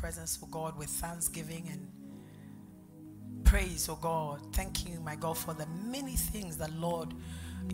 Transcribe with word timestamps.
Presence, 0.00 0.38
oh 0.42 0.46
God, 0.46 0.78
with 0.78 0.88
thanksgiving 0.88 1.68
and 1.70 3.44
praise, 3.44 3.86
oh 3.90 3.98
God. 4.00 4.40
Thank 4.54 4.88
you, 4.88 4.98
my 5.00 5.14
God, 5.14 5.36
for 5.36 5.52
the 5.52 5.66
many 5.84 6.16
things 6.16 6.56
that, 6.56 6.72
Lord, 6.72 7.12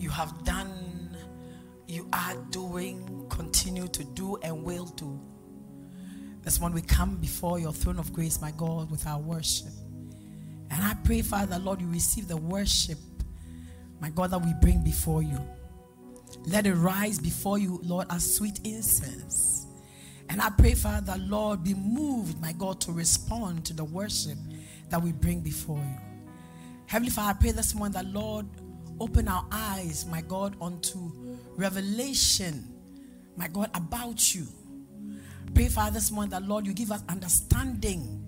you 0.01 0.11
have 0.11 0.43
done, 0.43 1.17
you 1.87 2.09
are 2.13 2.35
doing, 2.51 3.27
continue 3.31 3.87
to 3.87 4.03
do, 4.03 4.37
and 4.43 4.65
will 4.65 4.87
do. 4.87 5.21
This 6.43 6.59
morning 6.59 6.75
we 6.75 6.83
come 6.83 7.17
before 7.17 7.61
your 7.61 7.73
throne 7.73 7.99
of 8.01 8.13
grace, 8.13 8.41
my 8.41 8.51
God, 8.57 8.91
with 8.91 9.07
our 9.07 9.21
worship. 9.21 9.73
And 10.71 10.83
I 10.83 10.95
pray, 11.05 11.23
Father, 11.23 11.61
Lord, 11.61 11.81
you 11.81 11.89
receive 11.89 12.27
the 12.27 12.37
worship, 12.37 12.99
my 14.01 14.11
God, 14.11 14.33
that 14.33 14.45
we 14.45 14.53
bring 14.61 14.83
before 14.83 15.23
you. 15.23 15.39
Let 16.45 16.67
it 16.67 16.75
rise 16.75 17.21
before 17.21 17.59
you, 17.59 17.79
Lord, 17.85 18.09
as 18.11 18.35
sweet 18.35 18.59
incense. 18.65 19.66
And 20.29 20.43
I 20.43 20.51
pray, 20.51 20.75
Father, 20.75 21.17
Lord, 21.19 21.65
be 21.65 21.75
moved, 21.75 22.41
my 22.41 22.53
God, 22.53 22.81
to 22.83 22.93
respond 22.93 23.65
to 23.67 23.73
the 23.73 23.85
worship 23.85 24.39
that 24.91 25.01
we 25.01 25.13
bring 25.13 25.41
before 25.41 25.79
you. 25.79 26.01
Heavenly 26.87 27.11
Father, 27.11 27.37
I 27.39 27.41
pray 27.41 27.53
this 27.53 27.75
morning 27.75 27.95
that, 27.95 28.07
Lord, 28.07 28.47
open 29.01 29.29
our 29.29 29.47
eyes, 29.51 30.07
my 30.11 30.21
God, 30.21 30.57
unto 30.61 31.11
revelation, 31.57 32.67
my 33.37 33.49
God, 33.49 33.71
about 33.75 34.35
you. 34.35 34.47
Pray, 35.55 35.69
Father, 35.69 35.95
this 35.95 36.11
morning 36.11 36.31
that, 36.31 36.43
Lord, 36.43 36.67
you 36.67 36.75
give 36.75 36.93
us 36.93 37.03
understanding, 37.09 38.25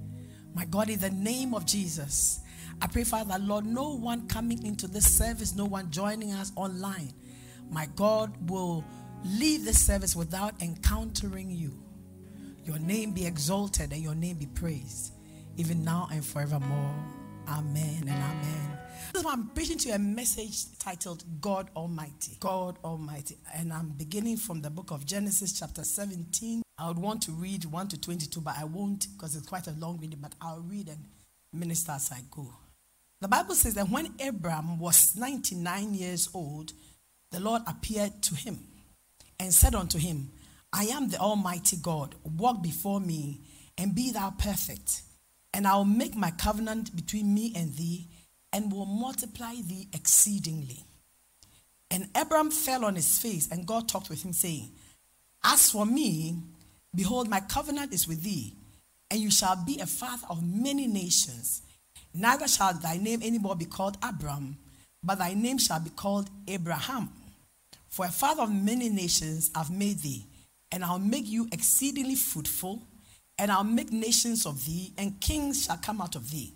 my 0.55 0.65
God, 0.65 0.89
in 0.89 0.99
the 0.99 1.11
name 1.11 1.55
of 1.55 1.67
Jesus. 1.67 2.41
I 2.81 2.87
pray, 2.87 3.05
Father, 3.05 3.31
that, 3.31 3.43
Lord, 3.43 3.67
no 3.67 3.97
one 3.97 4.29
coming 4.29 4.65
into 4.65 4.87
this 4.87 5.07
service, 5.07 5.55
no 5.55 5.65
one 5.65 5.91
joining 5.91 6.33
us 6.33 6.53
online, 6.57 7.13
my 7.71 7.87
God, 7.97 8.33
will 8.51 8.85
leave 9.25 9.65
this 9.65 9.85
service 9.85 10.15
without 10.15 10.55
encountering 10.63 11.51
you. 11.51 11.73
Your 12.69 12.79
name 12.79 13.13
be 13.13 13.25
exalted 13.25 13.95
and 13.95 14.03
your 14.03 14.15
name 14.15 14.37
be 14.37 14.45
praised, 14.45 15.15
even 15.57 15.83
now 15.83 16.07
and 16.13 16.23
forevermore. 16.23 16.95
Amen 17.49 18.01
and 18.01 18.11
amen. 18.11 18.79
One, 19.23 19.27
I'm 19.27 19.49
preaching 19.55 19.79
to 19.79 19.89
you 19.89 19.95
a 19.95 19.99
message 19.99 20.79
titled 20.79 21.25
God 21.41 21.71
Almighty. 21.75 22.37
God 22.41 22.77
Almighty. 22.85 23.39
And 23.55 23.73
I'm 23.73 23.89
beginning 23.97 24.37
from 24.37 24.61
the 24.61 24.69
book 24.69 24.91
of 24.91 25.07
Genesis, 25.07 25.59
chapter 25.59 25.83
17. 25.83 26.61
I 26.77 26.89
would 26.89 26.99
want 26.99 27.23
to 27.23 27.33
read 27.33 27.65
1 27.65 27.89
to 27.89 27.99
22, 27.99 28.43
but 28.43 28.57
I 28.59 28.65
won't 28.65 29.07
because 29.17 29.35
it's 29.35 29.49
quite 29.49 29.67
a 29.67 29.73
long 29.73 29.99
reading, 29.99 30.19
but 30.21 30.35
I'll 30.39 30.61
read 30.61 30.89
and 30.89 31.07
minister 31.55 31.93
as 31.93 32.13
I 32.13 32.21
go. 32.31 32.53
The 33.23 33.29
Bible 33.29 33.55
says 33.55 33.73
that 33.77 33.89
when 33.89 34.13
Abram 34.21 34.79
was 34.79 35.17
99 35.17 35.95
years 35.95 36.29
old, 36.35 36.75
the 37.31 37.41
Lord 37.41 37.63
appeared 37.67 38.21
to 38.25 38.35
him 38.35 38.59
and 39.41 39.55
said 39.55 39.75
unto 39.75 39.99
him, 39.99 40.33
I 40.73 40.85
am 40.85 41.09
the 41.09 41.19
Almighty 41.19 41.77
God. 41.77 42.15
Walk 42.25 42.63
before 42.63 43.01
me 43.01 43.41
and 43.77 43.95
be 43.95 44.13
thou 44.13 44.31
perfect. 44.31 45.03
And 45.55 45.67
I 45.67 45.77
will 45.77 45.85
make 45.85 46.15
my 46.15 46.31
covenant 46.31 46.95
between 46.95 47.33
me 47.33 47.53
and 47.57 47.75
thee 47.75 48.09
and 48.53 48.73
will 48.73 48.87
multiply 48.87 49.55
thee 49.55 49.89
exceedingly. 49.93 50.85
And 51.91 52.09
Abram 52.15 52.51
fell 52.51 52.85
on 52.85 52.97
his 52.97 53.19
face, 53.19 53.49
and 53.51 53.67
God 53.67 53.89
talked 53.89 54.11
with 54.11 54.25
him, 54.25 54.33
saying, 54.33 54.71
As 55.43 55.71
for 55.71 55.87
me, 55.87 56.37
behold, 56.95 57.29
my 57.29 57.41
covenant 57.41 57.95
is 57.95 58.07
with 58.07 58.23
thee, 58.23 58.55
and 59.11 59.21
you 59.21 59.31
shall 59.31 59.57
be 59.57 59.79
a 59.81 59.87
father 59.87 60.27
of 60.29 60.43
many 60.43 60.87
nations. 60.87 61.63
Neither 62.13 62.47
shall 62.47 62.75
thy 62.75 62.99
name 62.99 63.23
anymore 63.23 63.57
be 63.57 63.65
called 63.65 63.97
Abram, 64.03 64.59
but 65.03 65.19
thy 65.19 65.35
name 65.35 65.59
shall 65.59 65.81
be 65.81 65.91
called 65.91 66.29
Abraham. 66.47 67.11
For 67.89 68.05
a 68.05 68.11
father 68.11 68.43
of 68.43 68.53
many 68.53 68.91
nations 68.91 69.51
I've 69.55 69.71
made 69.71 70.01
thee, 70.01 70.27
and 70.73 70.85
I'll 70.85 70.99
make 70.99 71.27
you 71.27 71.49
exceedingly 71.53 72.15
fruitful, 72.15 72.83
and 73.39 73.51
I'll 73.51 73.65
make 73.65 73.93
nations 73.93 74.47
of 74.47 74.65
thee, 74.67 74.93
and 74.99 75.21
kings 75.21 75.65
shall 75.65 75.79
come 75.79 76.01
out 76.01 76.17
of 76.17 76.31
thee. 76.31 76.53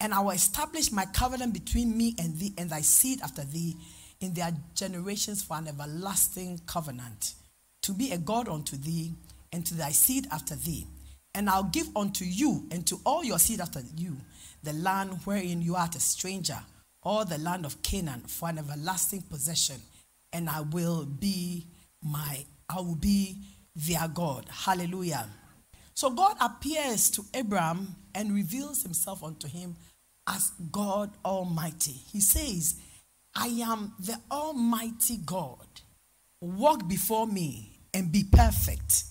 And 0.00 0.14
I 0.14 0.20
will 0.20 0.30
establish 0.30 0.90
my 0.90 1.04
covenant 1.06 1.52
between 1.52 1.96
me 1.96 2.14
and 2.18 2.38
thee 2.38 2.54
and 2.56 2.70
thy 2.70 2.80
seed 2.80 3.20
after 3.20 3.44
thee 3.44 3.76
in 4.20 4.32
their 4.34 4.52
generations 4.74 5.42
for 5.42 5.56
an 5.56 5.68
everlasting 5.68 6.60
covenant, 6.66 7.34
to 7.82 7.92
be 7.92 8.12
a 8.12 8.18
God 8.18 8.48
unto 8.48 8.76
thee 8.76 9.12
and 9.52 9.64
to 9.66 9.74
thy 9.74 9.90
seed 9.90 10.26
after 10.30 10.54
thee. 10.54 10.86
And 11.34 11.48
I'll 11.48 11.64
give 11.64 11.88
unto 11.96 12.24
you 12.24 12.66
and 12.70 12.86
to 12.86 13.00
all 13.04 13.24
your 13.24 13.38
seed 13.38 13.60
after 13.60 13.82
you 13.96 14.16
the 14.62 14.72
land 14.74 15.20
wherein 15.24 15.62
you 15.62 15.74
art 15.74 15.94
a 15.94 16.00
stranger, 16.00 16.58
all 17.02 17.24
the 17.24 17.38
land 17.38 17.64
of 17.64 17.82
Canaan 17.82 18.20
for 18.20 18.48
an 18.48 18.58
everlasting 18.58 19.22
possession. 19.22 19.80
And 20.32 20.48
I 20.48 20.60
will 20.60 21.06
be 21.06 21.66
my, 22.02 22.44
I 22.70 22.80
will 22.80 22.94
be 22.94 23.36
their 23.74 24.08
God. 24.08 24.46
Hallelujah. 24.50 25.26
So 25.94 26.10
God 26.10 26.36
appears 26.40 27.10
to 27.10 27.24
Abraham 27.34 27.96
and 28.14 28.34
reveals 28.34 28.82
himself 28.82 29.22
unto 29.22 29.48
him 29.48 29.76
as 30.26 30.52
God 30.70 31.10
Almighty. 31.24 31.92
He 32.12 32.20
says, 32.20 32.76
I 33.34 33.48
am 33.62 33.92
the 33.98 34.16
Almighty 34.30 35.18
God. 35.24 35.66
Walk 36.40 36.88
before 36.88 37.26
me 37.26 37.80
and 37.92 38.10
be 38.10 38.24
perfect. 38.30 39.04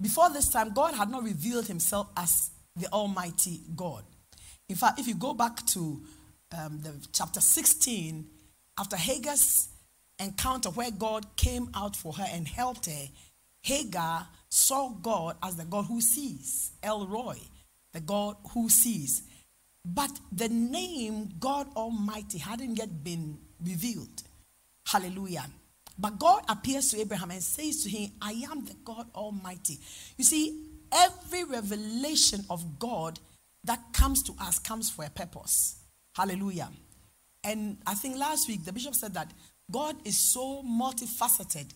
Before 0.00 0.30
this 0.30 0.48
time, 0.48 0.72
God 0.72 0.94
had 0.94 1.10
not 1.10 1.24
revealed 1.24 1.66
himself 1.66 2.08
as 2.16 2.50
the 2.76 2.86
Almighty 2.88 3.60
God. 3.76 4.04
In 4.68 4.76
fact, 4.76 4.98
if 4.98 5.06
you 5.06 5.14
go 5.14 5.34
back 5.34 5.64
to 5.66 6.02
um, 6.56 6.80
the 6.82 6.94
chapter 7.12 7.40
16, 7.40 8.26
after 8.78 8.96
Hagar's 8.96 9.68
encounter 10.24 10.70
where 10.70 10.90
God 10.90 11.36
came 11.36 11.68
out 11.74 11.96
for 11.96 12.12
her 12.14 12.26
and 12.30 12.48
helped 12.48 12.86
her, 12.86 13.08
Hagar 13.62 14.26
saw 14.48 14.90
God 14.90 15.36
as 15.42 15.56
the 15.56 15.64
God 15.64 15.86
who 15.86 16.00
sees, 16.00 16.72
El 16.82 17.06
Roi, 17.06 17.36
the 17.92 18.00
God 18.00 18.36
who 18.52 18.68
sees. 18.68 19.22
But 19.84 20.10
the 20.32 20.48
name 20.48 21.30
God 21.38 21.68
Almighty 21.76 22.38
hadn't 22.38 22.76
yet 22.76 23.04
been 23.04 23.38
revealed. 23.62 24.22
Hallelujah. 24.86 25.46
But 25.98 26.18
God 26.18 26.42
appears 26.48 26.90
to 26.90 27.00
Abraham 27.00 27.30
and 27.30 27.42
says 27.42 27.84
to 27.84 27.90
him, 27.90 28.10
I 28.20 28.32
am 28.50 28.64
the 28.64 28.74
God 28.84 29.06
Almighty. 29.14 29.78
You 30.16 30.24
see, 30.24 30.66
every 30.92 31.44
revelation 31.44 32.44
of 32.50 32.78
God 32.78 33.18
that 33.64 33.80
comes 33.92 34.22
to 34.24 34.34
us 34.40 34.58
comes 34.58 34.90
for 34.90 35.04
a 35.04 35.10
purpose. 35.10 35.76
Hallelujah. 36.14 36.68
And 37.42 37.78
I 37.86 37.94
think 37.94 38.16
last 38.16 38.48
week 38.48 38.64
the 38.64 38.72
bishop 38.72 38.94
said 38.94 39.14
that 39.14 39.30
God 39.70 39.96
is 40.04 40.18
so 40.18 40.62
multifaceted 40.62 41.66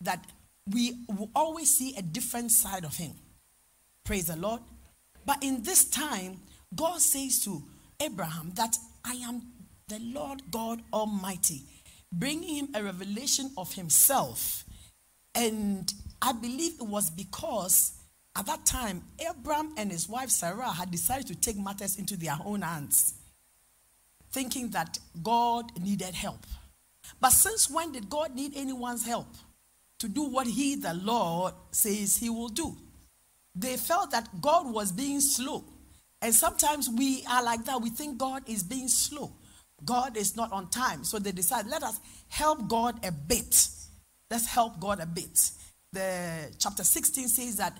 that 0.00 0.24
we 0.70 0.94
will 1.08 1.30
always 1.34 1.76
see 1.76 1.94
a 1.96 2.02
different 2.02 2.50
side 2.52 2.84
of 2.84 2.96
him. 2.96 3.12
Praise 4.04 4.26
the 4.26 4.36
Lord. 4.36 4.60
But 5.24 5.42
in 5.42 5.62
this 5.62 5.84
time, 5.84 6.40
God 6.74 7.00
says 7.00 7.40
to 7.44 7.62
Abraham 8.00 8.52
that 8.54 8.76
I 9.04 9.14
am 9.14 9.42
the 9.88 9.98
Lord 10.00 10.42
God 10.50 10.82
Almighty, 10.92 11.62
bringing 12.12 12.56
him 12.56 12.68
a 12.74 12.82
revelation 12.82 13.50
of 13.56 13.74
himself. 13.74 14.64
And 15.34 15.92
I 16.20 16.32
believe 16.32 16.74
it 16.80 16.86
was 16.86 17.10
because 17.10 17.92
at 18.36 18.46
that 18.46 18.64
time, 18.64 19.02
Abraham 19.18 19.74
and 19.76 19.90
his 19.90 20.08
wife 20.08 20.30
Sarah 20.30 20.70
had 20.70 20.90
decided 20.90 21.26
to 21.26 21.34
take 21.34 21.58
matters 21.58 21.96
into 21.96 22.16
their 22.16 22.36
own 22.44 22.62
hands, 22.62 23.14
thinking 24.30 24.70
that 24.70 24.98
God 25.22 25.78
needed 25.80 26.14
help. 26.14 26.40
But 27.20 27.30
since 27.30 27.70
when 27.70 27.92
did 27.92 28.08
God 28.08 28.34
need 28.34 28.52
anyone's 28.56 29.06
help 29.06 29.28
to 29.98 30.08
do 30.08 30.24
what 30.24 30.46
he, 30.46 30.76
the 30.76 30.94
Lord, 30.94 31.54
says 31.70 32.16
he 32.16 32.30
will 32.30 32.48
do? 32.48 32.76
They 33.54 33.76
felt 33.76 34.10
that 34.12 34.40
God 34.40 34.72
was 34.72 34.92
being 34.92 35.20
slow. 35.20 35.64
And 36.20 36.34
sometimes 36.34 36.88
we 36.88 37.24
are 37.28 37.42
like 37.42 37.64
that. 37.64 37.80
We 37.80 37.90
think 37.90 38.18
God 38.18 38.48
is 38.48 38.62
being 38.62 38.88
slow. 38.88 39.32
God 39.84 40.16
is 40.16 40.36
not 40.36 40.52
on 40.52 40.70
time. 40.70 41.04
So 41.04 41.18
they 41.18 41.32
decide, 41.32 41.66
let 41.66 41.82
us 41.82 42.00
help 42.28 42.68
God 42.68 43.04
a 43.04 43.12
bit. 43.12 43.68
Let's 44.30 44.46
help 44.46 44.80
God 44.80 45.00
a 45.00 45.06
bit. 45.06 45.50
The 45.92 46.54
chapter 46.58 46.84
16 46.84 47.28
says 47.28 47.56
that 47.56 47.76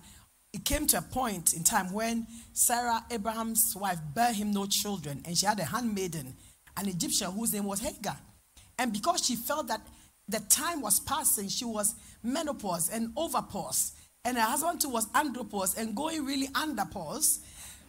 it 0.53 0.65
came 0.65 0.87
to 0.89 0.99
a 0.99 1.03
point 1.03 1.55
in 1.55 1.65
time 1.65 1.93
when 1.93 2.27
Sarah, 2.53 3.05
Abraham's 3.11 3.75
wife, 3.75 3.99
bare 4.15 4.35
him 4.35 4.53
no 4.53 4.67
children, 4.67 5.23
and 5.25 5.39
she 5.39 5.47
had 5.47 5.59
a 5.61 5.65
handmaiden, 5.65 6.35
an 6.77 6.89
Egyptian 6.89 7.31
whose 7.31 7.55
name 7.55 7.65
was 7.65 7.81
Hagar. 7.81 8.19
And 8.82 8.93
because 8.93 9.25
she 9.25 9.37
felt 9.37 9.69
that 9.69 9.81
the 10.29 10.40
time 10.40 10.81
was 10.81 10.99
passing. 10.99 11.49
She 11.49 11.64
was 11.64 11.94
menopause 12.23 12.90
and 12.90 13.14
overpause. 13.14 13.93
And 14.25 14.37
her 14.37 14.43
husband 14.43 14.81
too 14.81 14.88
was 14.88 15.06
andropause 15.11 15.76
and 15.76 15.94
going 15.94 16.25
really 16.25 16.49
underpause. 16.49 17.38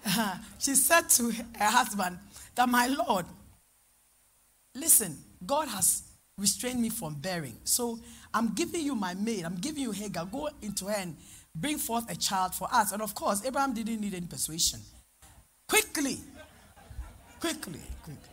Uh, 0.06 0.38
she 0.60 0.76
said 0.76 1.10
to 1.10 1.32
her 1.32 1.66
husband 1.66 2.20
that, 2.56 2.70
My 2.70 2.88
Lord, 2.88 3.26
listen, 4.76 5.18
God 5.46 5.68
has 5.70 6.04
restrained 6.38 6.82
me 6.82 6.90
from 6.90 7.16
bearing. 7.16 7.58
So 7.64 8.00
I'm 8.34 8.54
giving 8.54 8.82
you 8.82 8.96
my 8.96 9.14
maid. 9.14 9.46
I'm 9.46 9.56
giving 9.56 9.84
you 9.84 9.92
Hagar. 9.92 10.26
Go 10.26 10.50
into 10.62 10.86
her 10.86 10.96
and 10.98 11.16
bring 11.56 11.78
forth 11.78 12.12
a 12.12 12.16
child 12.16 12.54
for 12.54 12.68
us. 12.72 12.92
And 12.92 13.02
of 13.02 13.16
course, 13.16 13.46
Abraham 13.46 13.74
didn't 13.74 14.02
need 14.02 14.14
any 14.14 14.26
persuasion. 14.26 14.80
Quickly, 15.68 16.20
quickly, 17.40 17.80
quickly. 18.04 18.30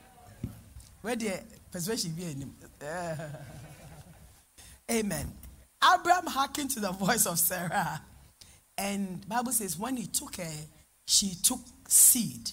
Where 1.03 1.17
the 1.17 1.41
persuasion 1.71 2.13
be 2.13 2.23
him? 2.23 2.55
Amen. 4.91 5.33
Abraham 5.83 6.27
hearkened 6.27 6.71
to 6.73 6.81
the 6.81 6.93
voice 6.93 7.27
of 7.27 7.39
Sarah. 7.39 8.03
And 8.77 9.27
Bible 9.29 9.53
says 9.53 9.79
when 9.79 9.97
he 9.97 10.07
took 10.07 10.37
her, 10.37 10.53
she 11.07 11.35
took 11.43 11.61
seed 11.89 12.51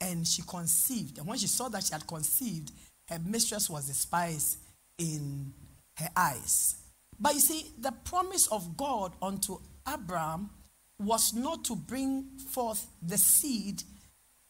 and 0.00 0.26
she 0.26 0.42
conceived. 0.42 1.18
And 1.18 1.26
when 1.26 1.38
she 1.38 1.46
saw 1.46 1.68
that 1.70 1.84
she 1.84 1.92
had 1.92 2.06
conceived, 2.06 2.72
her 3.08 3.18
mistress 3.24 3.68
was 3.68 3.86
despised 3.86 4.58
in 4.98 5.52
her 5.96 6.08
eyes. 6.16 6.76
But 7.18 7.34
you 7.34 7.40
see, 7.40 7.70
the 7.78 7.92
promise 7.92 8.46
of 8.48 8.76
God 8.76 9.12
unto 9.22 9.58
Abraham 9.88 10.50
was 10.98 11.34
not 11.34 11.64
to 11.64 11.76
bring 11.76 12.24
forth 12.50 12.86
the 13.02 13.18
seed 13.18 13.82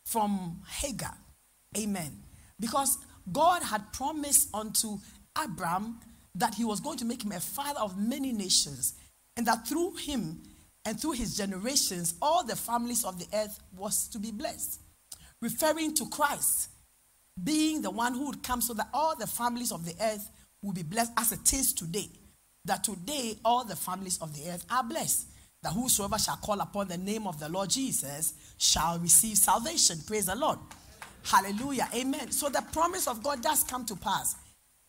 from 0.04 0.60
Hagar. 0.68 1.16
Amen. 1.76 2.22
Because 2.58 2.98
God 3.32 3.62
had 3.62 3.92
promised 3.92 4.48
unto 4.54 4.98
Abraham 5.42 6.00
that 6.34 6.54
he 6.54 6.64
was 6.64 6.80
going 6.80 6.98
to 6.98 7.04
make 7.04 7.24
him 7.24 7.32
a 7.32 7.40
father 7.40 7.80
of 7.80 7.98
many 7.98 8.32
nations, 8.32 8.94
and 9.36 9.46
that 9.46 9.66
through 9.66 9.94
him 9.94 10.42
and 10.84 11.00
through 11.00 11.12
his 11.12 11.36
generations, 11.36 12.14
all 12.20 12.44
the 12.44 12.56
families 12.56 13.04
of 13.04 13.18
the 13.18 13.26
earth 13.36 13.58
was 13.76 14.08
to 14.08 14.18
be 14.18 14.30
blessed. 14.30 14.80
Referring 15.40 15.94
to 15.94 16.08
Christ 16.08 16.70
being 17.42 17.82
the 17.82 17.90
one 17.90 18.14
who 18.14 18.26
would 18.26 18.42
come 18.42 18.60
so 18.60 18.74
that 18.74 18.88
all 18.92 19.16
the 19.16 19.26
families 19.26 19.72
of 19.72 19.84
the 19.84 19.94
earth 20.00 20.30
will 20.62 20.72
be 20.72 20.82
blessed 20.82 21.12
as 21.16 21.32
it 21.32 21.52
is 21.52 21.72
today. 21.72 22.08
That 22.64 22.84
today 22.84 23.36
all 23.44 23.64
the 23.64 23.76
families 23.76 24.18
of 24.18 24.34
the 24.34 24.50
earth 24.50 24.64
are 24.70 24.84
blessed. 24.84 25.28
That 25.62 25.72
whosoever 25.72 26.18
shall 26.18 26.36
call 26.36 26.60
upon 26.60 26.88
the 26.88 26.98
name 26.98 27.26
of 27.26 27.40
the 27.40 27.48
Lord 27.48 27.70
Jesus 27.70 28.34
shall 28.58 28.98
receive 28.98 29.36
salvation. 29.36 29.98
Praise 30.06 30.26
the 30.26 30.36
Lord. 30.36 30.58
Hallelujah. 31.24 31.88
Amen. 31.94 32.30
So 32.30 32.48
the 32.48 32.62
promise 32.72 33.08
of 33.08 33.22
God 33.22 33.42
does 33.42 33.64
come 33.64 33.84
to 33.86 33.96
pass. 33.96 34.36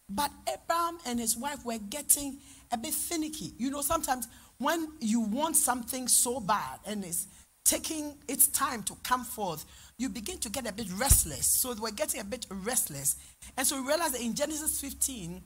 But 0.10 0.32
Abraham 0.48 0.98
and 1.06 1.20
his 1.20 1.36
wife 1.36 1.66
were 1.66 1.80
getting 1.90 2.38
a 2.72 2.78
bit 2.78 2.94
finicky. 2.94 3.54
You 3.58 3.72
know, 3.72 3.82
sometimes 3.82 4.28
when 4.58 4.88
you 5.00 5.22
want 5.22 5.56
something 5.56 6.08
so 6.08 6.40
bad 6.40 6.80
and 6.86 7.04
it's 7.04 7.28
taking 7.64 8.16
its 8.28 8.48
time 8.48 8.84
to 8.84 8.96
come 9.04 9.24
forth, 9.24 9.66
you 9.98 10.10
begin 10.10 10.38
to 10.40 10.50
get 10.50 10.70
a 10.70 10.74
bit 10.74 10.88
restless. 10.98 11.48
So 11.48 11.74
we're 11.80 11.92
getting 11.92 12.22
a 12.22 12.24
bit 12.24 12.46
restless. 12.50 13.16
And 13.58 13.66
so 13.66 13.82
we 13.82 13.88
realize 13.88 14.12
that 14.12 14.22
in 14.22 14.36
Genesis 14.36 14.80
15, 14.80 15.42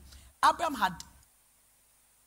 Abraham 0.46 0.74
had 0.74 0.92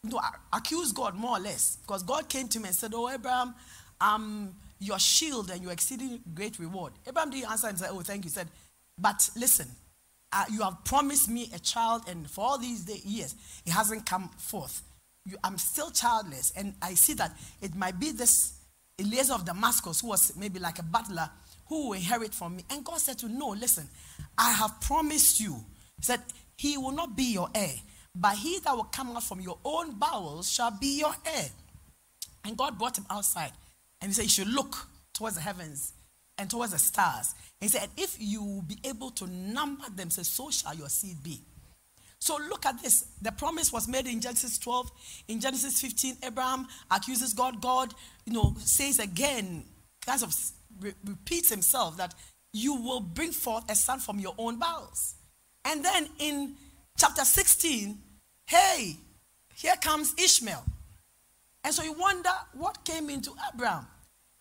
you 0.03 0.11
know, 0.11 0.21
accused 0.51 0.95
God 0.95 1.15
more 1.15 1.37
or 1.37 1.39
less. 1.39 1.77
Because 1.81 2.01
God 2.01 2.29
came 2.29 2.47
to 2.47 2.59
him 2.59 2.65
and 2.65 2.75
said, 2.75 2.93
Oh, 2.95 3.09
Abraham, 3.09 3.53
I'm 4.01 4.55
your 4.83 4.99
shield 4.99 5.49
and 5.49 5.61
your 5.61 5.71
exceeding 5.71 6.19
great 6.33 6.59
reward. 6.59 6.93
Abraham 7.07 7.29
didn't 7.29 7.51
answer 7.51 7.67
and 7.67 7.79
say, 7.79 7.87
Oh, 7.89 8.01
thank 8.01 8.25
you. 8.25 8.29
He 8.29 8.33
said, 8.33 8.47
But 8.97 9.29
listen, 9.35 9.67
uh, 10.31 10.45
you 10.51 10.61
have 10.61 10.83
promised 10.83 11.29
me 11.29 11.49
a 11.53 11.59
child, 11.59 12.03
and 12.07 12.29
for 12.29 12.43
all 12.45 12.57
these 12.57 12.81
day, 12.81 12.99
years, 13.05 13.35
it 13.65 13.71
hasn't 13.71 14.05
come 14.05 14.29
forth. 14.37 14.81
You, 15.25 15.37
I'm 15.43 15.57
still 15.57 15.91
childless, 15.91 16.51
and 16.57 16.73
I 16.81 16.95
see 16.95 17.13
that 17.13 17.37
it 17.61 17.75
might 17.75 17.99
be 17.99 18.11
this 18.11 18.59
Eliezer 18.99 19.33
of 19.33 19.45
Damascus, 19.45 20.01
who 20.01 20.07
was 20.07 20.35
maybe 20.35 20.59
like 20.59 20.79
a 20.79 20.83
butler, 20.83 21.29
who 21.67 21.89
will 21.89 21.93
inherit 21.93 22.33
from 22.33 22.55
me. 22.55 22.65
And 22.69 22.83
God 22.83 22.99
said 22.99 23.17
to 23.19 23.27
him, 23.27 23.37
no, 23.37 23.49
listen, 23.49 23.87
I 24.37 24.51
have 24.51 24.81
promised 24.81 25.39
you. 25.39 25.53
He 25.97 26.03
said, 26.03 26.21
He 26.57 26.77
will 26.77 26.91
not 26.91 27.15
be 27.15 27.33
your 27.33 27.49
heir, 27.53 27.75
but 28.15 28.35
he 28.35 28.59
that 28.59 28.75
will 28.75 28.83
come 28.85 29.15
out 29.15 29.23
from 29.23 29.39
your 29.39 29.57
own 29.63 29.93
bowels 29.93 30.51
shall 30.51 30.71
be 30.71 30.99
your 30.99 31.13
heir. 31.25 31.45
And 32.45 32.57
God 32.57 32.77
brought 32.77 32.97
him 32.97 33.05
outside, 33.09 33.51
and 34.03 34.09
he 34.09 34.13
said, 34.13 34.23
You 34.23 34.29
should 34.29 34.49
look 34.49 34.75
towards 35.13 35.35
the 35.35 35.41
heavens 35.41 35.93
and 36.37 36.49
towards 36.49 36.73
the 36.73 36.77
stars. 36.77 37.33
He 37.61 37.69
said, 37.69 37.87
If 37.95 38.17
you 38.19 38.43
will 38.43 38.61
be 38.61 38.77
able 38.83 39.11
to 39.11 39.27
number 39.27 39.85
them, 39.95 40.09
so 40.09 40.49
shall 40.49 40.75
your 40.75 40.89
seed 40.89 41.23
be. 41.23 41.39
So 42.19 42.37
look 42.49 42.65
at 42.65 42.81
this. 42.83 43.05
The 43.21 43.31
promise 43.31 43.71
was 43.71 43.87
made 43.87 44.05
in 44.05 44.19
Genesis 44.19 44.57
12. 44.57 44.91
In 45.29 45.39
Genesis 45.39 45.79
15, 45.79 46.17
Abraham 46.23 46.67
accuses 46.91 47.33
God. 47.33 47.61
God, 47.61 47.93
you 48.25 48.33
know, 48.33 48.53
says 48.59 48.99
again, 48.99 49.63
kind 50.05 50.21
of 50.21 50.35
re- 50.81 50.93
repeats 51.05 51.49
himself 51.49 51.95
that 51.95 52.13
you 52.51 52.75
will 52.75 52.99
bring 52.99 53.31
forth 53.31 53.71
a 53.71 53.75
son 53.75 53.99
from 53.99 54.19
your 54.19 54.35
own 54.37 54.59
bowels. 54.59 55.15
And 55.63 55.83
then 55.83 56.09
in 56.19 56.55
chapter 56.97 57.23
16, 57.23 57.97
hey, 58.47 58.97
here 59.55 59.75
comes 59.81 60.13
Ishmael. 60.17 60.65
And 61.63 61.73
so 61.73 61.83
you 61.83 61.93
wonder 61.93 62.31
what 62.53 62.83
came 62.83 63.09
into 63.09 63.31
Abraham. 63.53 63.87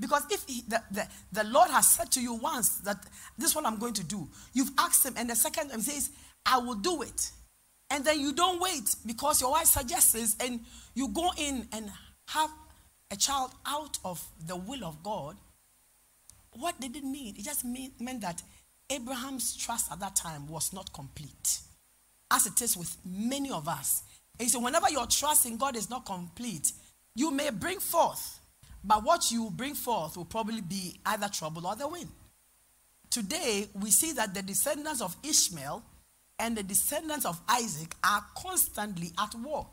Because 0.03 0.25
if 0.33 0.45
he, 0.49 0.65
the, 0.67 0.83
the, 0.91 1.07
the 1.31 1.45
Lord 1.45 1.71
has 1.71 1.87
said 1.87 2.11
to 2.11 2.21
you 2.21 2.35
once 2.35 2.79
that 2.79 2.97
this 3.39 3.51
is 3.51 3.55
what 3.55 3.65
I'm 3.65 3.79
going 3.79 3.93
to 3.95 4.05
do, 4.05 4.29
you've 4.53 4.73
asked 4.77 5.07
him, 5.07 5.15
and 5.17 5.31
the 5.31 5.37
second 5.37 5.69
time 5.69 5.81
says, 5.81 6.11
I 6.45 6.59
will 6.59 6.75
do 6.75 7.03
it. 7.03 7.31
And 7.89 8.05
then 8.05 8.19
you 8.19 8.33
don't 8.33 8.61
wait 8.61 8.97
because 9.07 9.41
your 9.41 9.53
wife 9.53 9.67
suggests 9.67 10.13
this, 10.13 10.37
and 10.41 10.59
you 10.95 11.07
go 11.07 11.31
in 11.39 11.69
and 11.73 11.89
have 12.31 12.51
a 13.13 13.17
child 13.17 13.53
out 13.65 13.97
of 14.05 14.21
the 14.45 14.57
will 14.57 14.85
of 14.85 15.05
God. 15.05 15.37
What 16.55 16.81
did 16.81 16.97
it 16.97 17.05
mean? 17.05 17.37
It 17.37 17.45
just 17.45 17.65
mean, 17.65 17.93
meant 18.01 18.23
that 18.23 18.43
Abraham's 18.91 19.57
trust 19.57 19.93
at 19.93 20.01
that 20.01 20.17
time 20.17 20.49
was 20.49 20.73
not 20.73 20.93
complete, 20.93 21.61
as 22.29 22.47
it 22.47 22.61
is 22.61 22.77
with 22.77 22.97
many 23.07 23.53
of 23.53 23.69
us. 23.69 24.03
And 24.41 24.51
so, 24.51 24.59
whenever 24.59 24.91
your 24.91 25.07
trust 25.07 25.47
in 25.47 25.59
God 25.59 25.77
is 25.77 25.89
not 25.89 26.05
complete, 26.05 26.73
you 27.15 27.31
may 27.31 27.51
bring 27.51 27.79
forth 27.79 28.41
but 28.85 29.05
what 29.05 29.31
you 29.31 29.51
bring 29.51 29.75
forth 29.75 30.17
will 30.17 30.25
probably 30.25 30.61
be 30.61 30.99
either 31.07 31.29
trouble 31.29 31.67
or 31.67 31.77
the 31.77 31.87
win. 31.87 32.09
Today, 33.11 33.69
we 33.75 33.91
see 33.91 34.13
that 34.13 34.35
the 34.35 34.43
descendants 34.43 35.01
of 35.01 35.15
Ishmael 35.23 35.83
and 36.39 36.57
the 36.57 36.63
descendants 36.63 37.25
of 37.25 37.41
Isaac 37.49 37.95
are 38.03 38.25
constantly 38.37 39.13
at 39.19 39.35
war. 39.37 39.67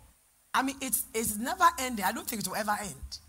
I 0.53 0.61
mean, 0.61 0.75
it's, 0.81 1.03
it's 1.13 1.37
never 1.37 1.65
ending. 1.79 2.05
I 2.05 2.11
don't 2.11 2.27
think 2.27 2.41
it 2.41 2.47
will 2.47 2.55
ever 2.55 2.77
end. 2.81 3.19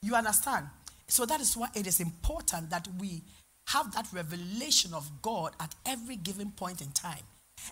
You 0.00 0.14
understand? 0.14 0.66
So 1.08 1.26
that 1.26 1.40
is 1.40 1.56
why 1.56 1.68
it 1.74 1.86
is 1.86 2.00
important 2.00 2.70
that 2.70 2.88
we 2.98 3.22
have 3.66 3.92
that 3.94 4.06
revelation 4.12 4.94
of 4.94 5.10
God 5.22 5.52
at 5.60 5.74
every 5.86 6.16
given 6.16 6.50
point 6.52 6.80
in 6.80 6.90
time. 6.92 7.22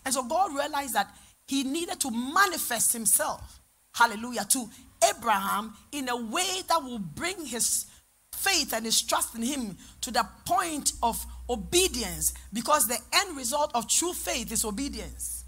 And 0.04 0.12
so 0.12 0.22
God 0.24 0.54
realized 0.54 0.94
that 0.94 1.14
he 1.46 1.64
needed 1.64 1.98
to 2.00 2.10
manifest 2.10 2.92
himself, 2.92 3.60
hallelujah, 3.94 4.44
to 4.50 4.68
Abraham 5.08 5.74
in 5.92 6.08
a 6.08 6.16
way 6.16 6.62
that 6.68 6.82
will 6.82 6.98
bring 6.98 7.46
his 7.46 7.86
faith 8.32 8.72
and 8.72 8.84
his 8.84 9.02
trust 9.02 9.34
in 9.34 9.42
him 9.42 9.76
to 10.00 10.10
the 10.10 10.26
point 10.46 10.92
of 11.02 11.24
obedience 11.48 12.32
because 12.52 12.86
the 12.88 12.98
end 13.12 13.36
result 13.36 13.70
of 13.74 13.88
true 13.88 14.12
faith 14.12 14.50
is 14.52 14.64
obedience. 14.64 15.44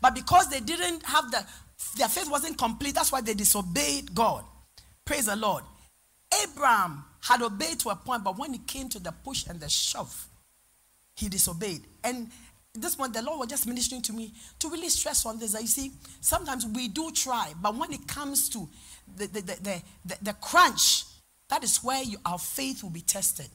But 0.00 0.14
because 0.14 0.48
they 0.50 0.60
didn't 0.60 1.04
have 1.04 1.30
the, 1.30 1.44
their 1.96 2.08
faith 2.08 2.30
wasn't 2.30 2.58
complete, 2.58 2.94
that's 2.94 3.12
why 3.12 3.20
they 3.20 3.34
disobeyed 3.34 4.14
God. 4.14 4.44
Praise 5.04 5.26
the 5.26 5.36
Lord. 5.36 5.64
Abraham 6.42 7.04
had 7.22 7.42
obeyed 7.42 7.80
to 7.80 7.90
a 7.90 7.96
point, 7.96 8.24
but 8.24 8.38
when 8.38 8.54
it 8.54 8.66
came 8.66 8.88
to 8.90 8.98
the 8.98 9.12
push 9.12 9.46
and 9.46 9.60
the 9.60 9.68
shove, 9.68 10.28
he 11.14 11.28
disobeyed. 11.28 11.82
And 12.04 12.30
this 12.76 12.98
one, 12.98 13.12
the 13.12 13.22
Lord 13.22 13.40
was 13.40 13.48
just 13.48 13.66
ministering 13.66 14.02
to 14.02 14.12
me 14.12 14.32
to 14.58 14.68
really 14.68 14.88
stress 14.88 15.26
on 15.26 15.38
this. 15.38 15.52
That 15.52 15.62
you 15.62 15.68
see, 15.68 15.92
sometimes 16.20 16.66
we 16.66 16.88
do 16.88 17.10
try, 17.12 17.52
but 17.60 17.74
when 17.74 17.92
it 17.92 18.06
comes 18.06 18.48
to 18.50 18.68
the, 19.16 19.26
the, 19.26 19.40
the, 19.40 19.82
the, 20.04 20.16
the 20.22 20.32
crunch, 20.34 21.04
that 21.48 21.62
is 21.62 21.78
where 21.78 22.02
you, 22.02 22.18
our 22.24 22.38
faith 22.38 22.82
will 22.82 22.90
be 22.90 23.00
tested. 23.00 23.46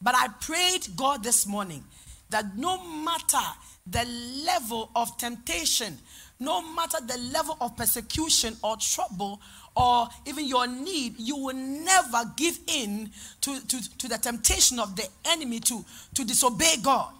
But 0.00 0.14
I 0.16 0.28
prayed 0.40 0.96
God 0.96 1.22
this 1.22 1.46
morning 1.46 1.84
that 2.30 2.56
no 2.56 2.82
matter 2.84 3.44
the 3.86 4.04
level 4.44 4.90
of 4.94 5.16
temptation, 5.16 5.98
no 6.40 6.62
matter 6.74 6.98
the 7.04 7.18
level 7.32 7.56
of 7.60 7.76
persecution 7.76 8.56
or 8.62 8.76
trouble 8.76 9.40
or 9.74 10.08
even 10.26 10.46
your 10.46 10.66
need, 10.66 11.14
you 11.18 11.36
will 11.36 11.54
never 11.54 12.22
give 12.36 12.58
in 12.66 13.10
to, 13.40 13.66
to, 13.66 13.98
to 13.98 14.08
the 14.08 14.18
temptation 14.18 14.78
of 14.78 14.94
the 14.94 15.08
enemy 15.24 15.60
to, 15.60 15.84
to 16.14 16.24
disobey 16.24 16.76
God. 16.82 17.12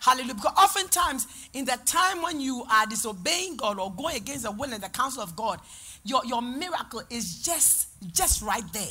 Hallelujah. 0.00 0.34
Because 0.34 0.52
oftentimes, 0.56 1.26
in 1.52 1.64
the 1.64 1.78
time 1.84 2.22
when 2.22 2.40
you 2.40 2.64
are 2.70 2.86
disobeying 2.86 3.56
God 3.56 3.78
or 3.78 3.92
going 3.92 4.16
against 4.16 4.44
the 4.44 4.50
will 4.50 4.72
and 4.72 4.82
the 4.82 4.88
counsel 4.88 5.22
of 5.22 5.34
God, 5.36 5.60
your, 6.04 6.24
your 6.24 6.42
miracle 6.42 7.02
is 7.10 7.42
just, 7.42 7.88
just 8.12 8.42
right 8.42 8.62
there. 8.72 8.86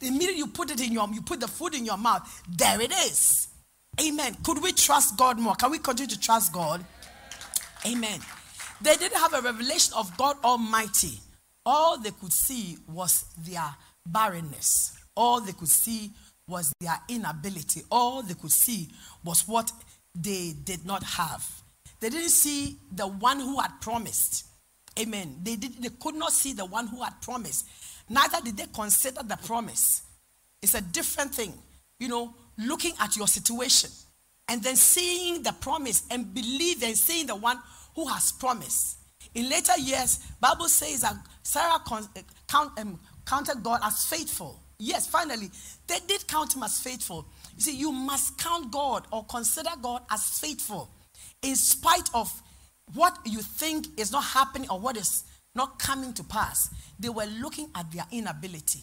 The 0.00 0.10
minute 0.10 0.36
you 0.36 0.46
put 0.46 0.70
it 0.70 0.80
in 0.80 0.92
your, 0.92 1.08
you 1.12 1.22
put 1.22 1.40
the 1.40 1.48
food 1.48 1.74
in 1.74 1.84
your 1.84 1.96
mouth, 1.96 2.42
there 2.48 2.80
it 2.80 2.92
is. 2.92 3.48
Amen. 4.00 4.36
Could 4.42 4.62
we 4.62 4.72
trust 4.72 5.16
God 5.16 5.38
more? 5.38 5.54
Can 5.54 5.70
we 5.70 5.78
continue 5.78 6.14
to 6.14 6.20
trust 6.20 6.52
God? 6.52 6.84
Amen. 7.86 8.20
They 8.80 8.96
didn't 8.96 9.18
have 9.18 9.34
a 9.34 9.40
revelation 9.40 9.94
of 9.96 10.16
God 10.16 10.36
Almighty. 10.44 11.20
All 11.64 11.98
they 11.98 12.10
could 12.10 12.32
see 12.32 12.76
was 12.88 13.24
their 13.38 13.74
barrenness. 14.06 14.96
All 15.16 15.40
they 15.40 15.52
could 15.52 15.68
see 15.68 16.10
was 16.48 16.72
their 16.80 17.00
inability. 17.08 17.82
All 17.90 18.22
they 18.22 18.34
could 18.34 18.52
see 18.52 18.88
was 19.24 19.46
what 19.48 19.72
they 20.14 20.52
did 20.64 20.84
not 20.84 21.02
have. 21.02 21.46
They 22.00 22.10
didn't 22.10 22.30
see 22.30 22.78
the 22.92 23.06
one 23.06 23.40
who 23.40 23.58
had 23.58 23.80
promised. 23.80 24.46
Amen. 24.98 25.40
They, 25.42 25.56
did, 25.56 25.82
they 25.82 25.88
could 26.00 26.14
not 26.14 26.32
see 26.32 26.52
the 26.52 26.64
one 26.64 26.86
who 26.86 27.02
had 27.02 27.20
promised. 27.20 27.66
Neither 28.08 28.40
did 28.44 28.56
they 28.56 28.66
consider 28.72 29.22
the 29.22 29.36
promise. 29.44 30.02
It's 30.62 30.74
a 30.74 30.80
different 30.80 31.34
thing. 31.34 31.52
You 31.98 32.08
know, 32.08 32.34
looking 32.58 32.92
at 33.00 33.16
your 33.16 33.26
situation 33.26 33.90
and 34.48 34.62
then 34.62 34.76
seeing 34.76 35.42
the 35.42 35.52
promise 35.52 36.04
and 36.10 36.32
believing, 36.34 36.94
seeing 36.94 37.26
the 37.26 37.36
one 37.36 37.58
who 37.94 38.06
has 38.08 38.32
promised. 38.32 38.98
In 39.34 39.48
later 39.48 39.76
years, 39.78 40.20
Bible 40.40 40.68
says 40.68 41.00
that 41.00 41.16
Sarah 41.42 41.80
con- 41.84 42.08
count, 42.48 42.78
um, 42.78 43.00
counted 43.26 43.62
God 43.62 43.80
as 43.82 44.04
faithful. 44.04 44.60
Yes, 44.78 45.06
finally, 45.06 45.50
they 45.86 45.98
did 46.06 46.26
count 46.26 46.54
him 46.54 46.62
as 46.62 46.78
faithful. 46.78 47.26
You 47.56 47.62
see, 47.62 47.76
you 47.76 47.92
must 47.92 48.38
count 48.38 48.70
God 48.70 49.06
or 49.12 49.24
consider 49.24 49.70
God 49.80 50.02
as 50.10 50.38
faithful 50.38 50.90
in 51.42 51.56
spite 51.56 52.08
of 52.14 52.30
what 52.94 53.16
you 53.24 53.40
think 53.40 53.86
is 53.98 54.12
not 54.12 54.24
happening 54.24 54.68
or 54.70 54.80
what 54.80 54.96
is 54.96 55.24
not 55.54 55.78
coming 55.78 56.12
to 56.14 56.24
pass. 56.24 56.68
They 56.98 57.08
were 57.08 57.26
looking 57.40 57.70
at 57.74 57.90
their 57.92 58.04
inability. 58.10 58.80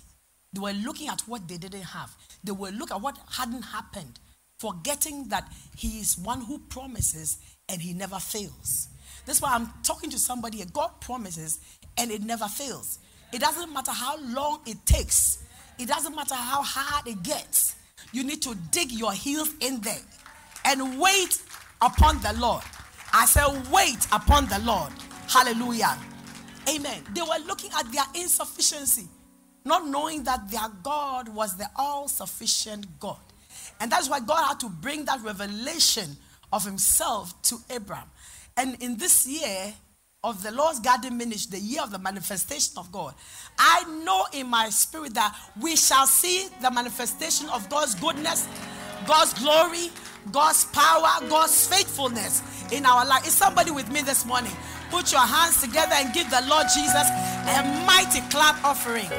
They 0.54 0.60
were 0.60 0.74
looking 0.74 1.08
at 1.08 1.22
what 1.22 1.48
they 1.48 1.58
didn't 1.58 1.82
have. 1.84 2.16
They 2.44 2.52
were 2.52 2.72
looking 2.72 2.96
at 2.96 3.02
what 3.02 3.18
hadn't 3.30 3.64
happened, 3.64 4.20
forgetting 4.60 5.30
that 5.30 5.52
He 5.78 6.00
is 6.00 6.18
one 6.18 6.42
who 6.42 6.60
promises 6.60 7.38
and 7.70 7.82
He 7.82 7.94
never 7.94 8.20
fails. 8.20 8.90
That's 9.26 9.42
why 9.42 9.54
I'm 9.54 9.70
talking 9.84 10.10
to 10.10 10.20
somebody. 10.20 10.64
God 10.74 10.90
promises 11.00 11.60
and 11.98 12.12
it 12.12 12.22
never 12.22 12.48
fails. 12.48 13.00
It 13.34 13.40
doesn't 13.40 13.72
matter 13.74 13.92
how 13.92 14.18
long 14.20 14.62
it 14.66 14.86
takes, 14.86 15.44
it 15.80 15.88
doesn't 15.88 16.16
matter 16.16 16.36
how 16.36 16.62
hard 16.64 17.08
it 17.08 17.24
gets. 17.24 17.76
You 18.12 18.24
need 18.24 18.42
to 18.44 18.56
dig 18.72 18.92
your 18.92 19.14
heels 19.14 19.50
in 19.60 19.80
there 19.82 20.02
and 20.66 21.00
wait 21.00 21.42
upon 21.82 22.22
the 22.22 22.34
Lord. 22.38 22.64
I 23.14 23.26
said, 23.26 23.48
wait 23.72 24.06
upon 24.12 24.48
the 24.48 24.60
Lord. 24.60 24.92
Hallelujah. 25.28 25.98
Amen. 26.70 27.04
They 27.14 27.22
were 27.22 27.46
looking 27.48 27.72
at 27.78 27.92
their 27.92 28.06
insufficiency, 28.16 29.08
not 29.66 29.88
knowing 29.88 30.24
that 30.24 30.50
their 30.50 30.70
God 30.84 31.30
was 31.30 31.58
the 31.58 31.70
all 31.76 32.08
sufficient 32.08 33.00
God. 33.00 33.20
And 33.80 33.92
that's 33.92 34.10
why 34.10 34.20
God 34.20 34.48
had 34.48 34.60
to 34.62 34.70
bring 34.70 35.06
that 35.06 35.22
revelation 35.22 36.18
of 36.54 36.64
Himself 36.64 37.42
to 37.44 37.58
Abraham. 37.70 38.10
And 38.58 38.82
in 38.82 38.98
this 38.98 39.26
year 39.26 39.74
of 40.24 40.44
the 40.44 40.52
Lord's 40.52 40.80
Garden 40.80 41.18
Ministry, 41.18 41.60
the 41.60 41.66
year 41.66 41.82
of 41.82 41.92
the 41.92 41.98
manifestation 42.00 42.74
of 42.78 42.92
God, 42.92 43.16
I 43.58 43.84
know 44.06 44.26
in 44.34 44.48
my 44.48 44.70
spirit 44.70 45.16
that 45.16 45.36
we 45.60 45.76
shall 45.76 46.06
see 46.06 46.48
the 46.62 46.70
manifestation 46.70 47.50
of 47.50 47.68
God's 47.70 47.96
goodness, 47.96 48.48
God's 49.08 49.34
glory, 49.34 49.90
God's 50.32 50.66
power, 50.66 51.28
God's 51.28 51.68
faithfulness 51.68 52.44
in 52.72 52.86
our 52.86 53.06
life. 53.06 53.26
Is 53.26 53.34
somebody 53.34 53.72
with 53.72 53.92
me 53.92 54.02
this 54.02 54.26
morning? 54.26 54.52
Put 54.92 55.12
your 55.12 55.22
hands 55.22 55.60
together 55.60 55.96
and 55.96 56.14
give 56.14 56.30
the 56.30 56.44
Lord 56.48 56.68
Jesus 56.74 57.10
a 57.10 57.84
mighty 57.88 58.22
clap 58.30 58.64
offering. 58.64 59.10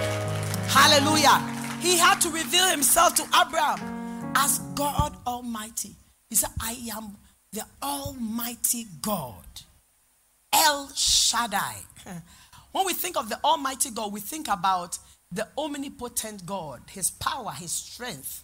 Hallelujah. 0.68 1.40
He 1.80 1.98
had 1.98 2.20
to 2.20 2.30
reveal 2.30 2.68
himself 2.68 3.16
to 3.16 3.24
Abraham 3.44 4.32
as 4.36 4.60
God 4.76 5.16
Almighty. 5.26 5.96
He 6.30 6.36
said, 6.36 6.50
I 6.60 6.76
am 6.96 7.16
the 7.52 7.62
Almighty 7.82 8.86
God. 9.00 9.44
El 10.72 10.88
Shaddai. 10.94 11.76
When 12.72 12.86
we 12.86 12.94
think 12.94 13.18
of 13.18 13.28
the 13.28 13.38
Almighty 13.44 13.90
God, 13.90 14.10
we 14.10 14.20
think 14.20 14.48
about 14.48 14.98
the 15.30 15.46
omnipotent 15.58 16.46
God, 16.46 16.80
His 16.90 17.10
power, 17.10 17.50
His 17.50 17.70
strength, 17.70 18.42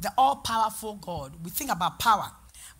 the 0.00 0.12
all 0.18 0.36
powerful 0.36 0.94
God. 0.94 1.34
We 1.44 1.50
think 1.50 1.70
about 1.70 2.00
power. 2.00 2.32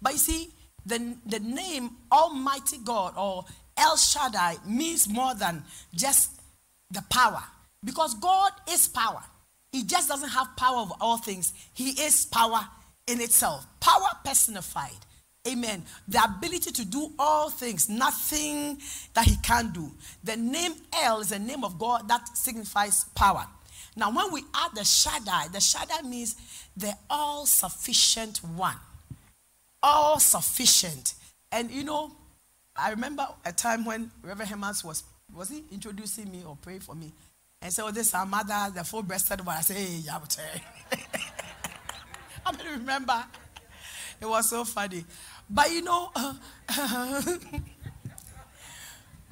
But 0.02 0.14
you 0.14 0.18
see, 0.18 0.50
the, 0.84 1.16
the 1.24 1.38
name 1.38 1.90
Almighty 2.10 2.78
God 2.78 3.14
or 3.16 3.44
El 3.76 3.96
Shaddai 3.96 4.56
means 4.66 5.08
more 5.08 5.34
than 5.34 5.62
just 5.94 6.40
the 6.90 7.04
power. 7.08 7.44
Because 7.84 8.14
God 8.14 8.50
is 8.68 8.88
power. 8.88 9.22
He 9.70 9.84
just 9.84 10.08
doesn't 10.08 10.30
have 10.30 10.56
power 10.56 10.78
over 10.78 10.94
all 11.00 11.18
things, 11.18 11.52
He 11.72 11.90
is 11.90 12.26
power 12.26 12.66
in 13.06 13.20
itself. 13.20 13.64
Power 13.78 14.08
personified. 14.24 15.06
Amen. 15.48 15.82
The 16.06 16.22
ability 16.22 16.72
to 16.72 16.84
do 16.84 17.12
all 17.18 17.50
things, 17.50 17.88
nothing 17.88 18.78
that 19.14 19.24
he 19.24 19.36
can't 19.36 19.72
do. 19.72 19.90
The 20.22 20.36
name 20.36 20.72
El 21.02 21.20
is 21.20 21.30
the 21.30 21.38
name 21.38 21.64
of 21.64 21.78
God 21.78 22.08
that 22.08 22.36
signifies 22.36 23.04
power. 23.14 23.46
Now, 23.96 24.12
when 24.12 24.32
we 24.32 24.44
add 24.54 24.72
the 24.74 24.84
Shaddai, 24.84 25.48
the 25.52 25.60
Shaddai 25.60 26.02
means 26.02 26.36
the 26.76 26.92
all 27.08 27.46
sufficient 27.46 28.38
one. 28.38 28.76
All 29.82 30.20
sufficient. 30.20 31.14
And 31.50 31.70
you 31.70 31.84
know, 31.84 32.12
I 32.76 32.90
remember 32.90 33.26
a 33.44 33.52
time 33.52 33.84
when 33.84 34.10
Reverend 34.22 34.50
Hemans 34.50 34.84
was, 34.84 35.02
was 35.34 35.48
he 35.48 35.64
introducing 35.72 36.30
me 36.30 36.42
or 36.46 36.56
praying 36.60 36.80
for 36.80 36.94
me? 36.94 37.12
And 37.60 37.72
said, 37.72 37.84
Oh, 37.84 37.90
this 37.90 38.08
is 38.08 38.14
our 38.14 38.26
mother, 38.26 38.72
the 38.74 38.84
full 38.84 39.02
breasted 39.02 39.44
one. 39.44 39.56
I 39.56 39.62
said, 39.62 39.76
Hey, 39.76 40.00
Yabute. 40.02 40.38
I 42.46 42.52
mean, 42.52 42.80
remember. 42.80 43.24
It 44.20 44.26
was 44.26 44.50
so 44.50 44.64
funny. 44.64 45.04
But 45.50 45.70
you 45.70 45.82
know, 45.82 46.10
uh, 46.14 46.34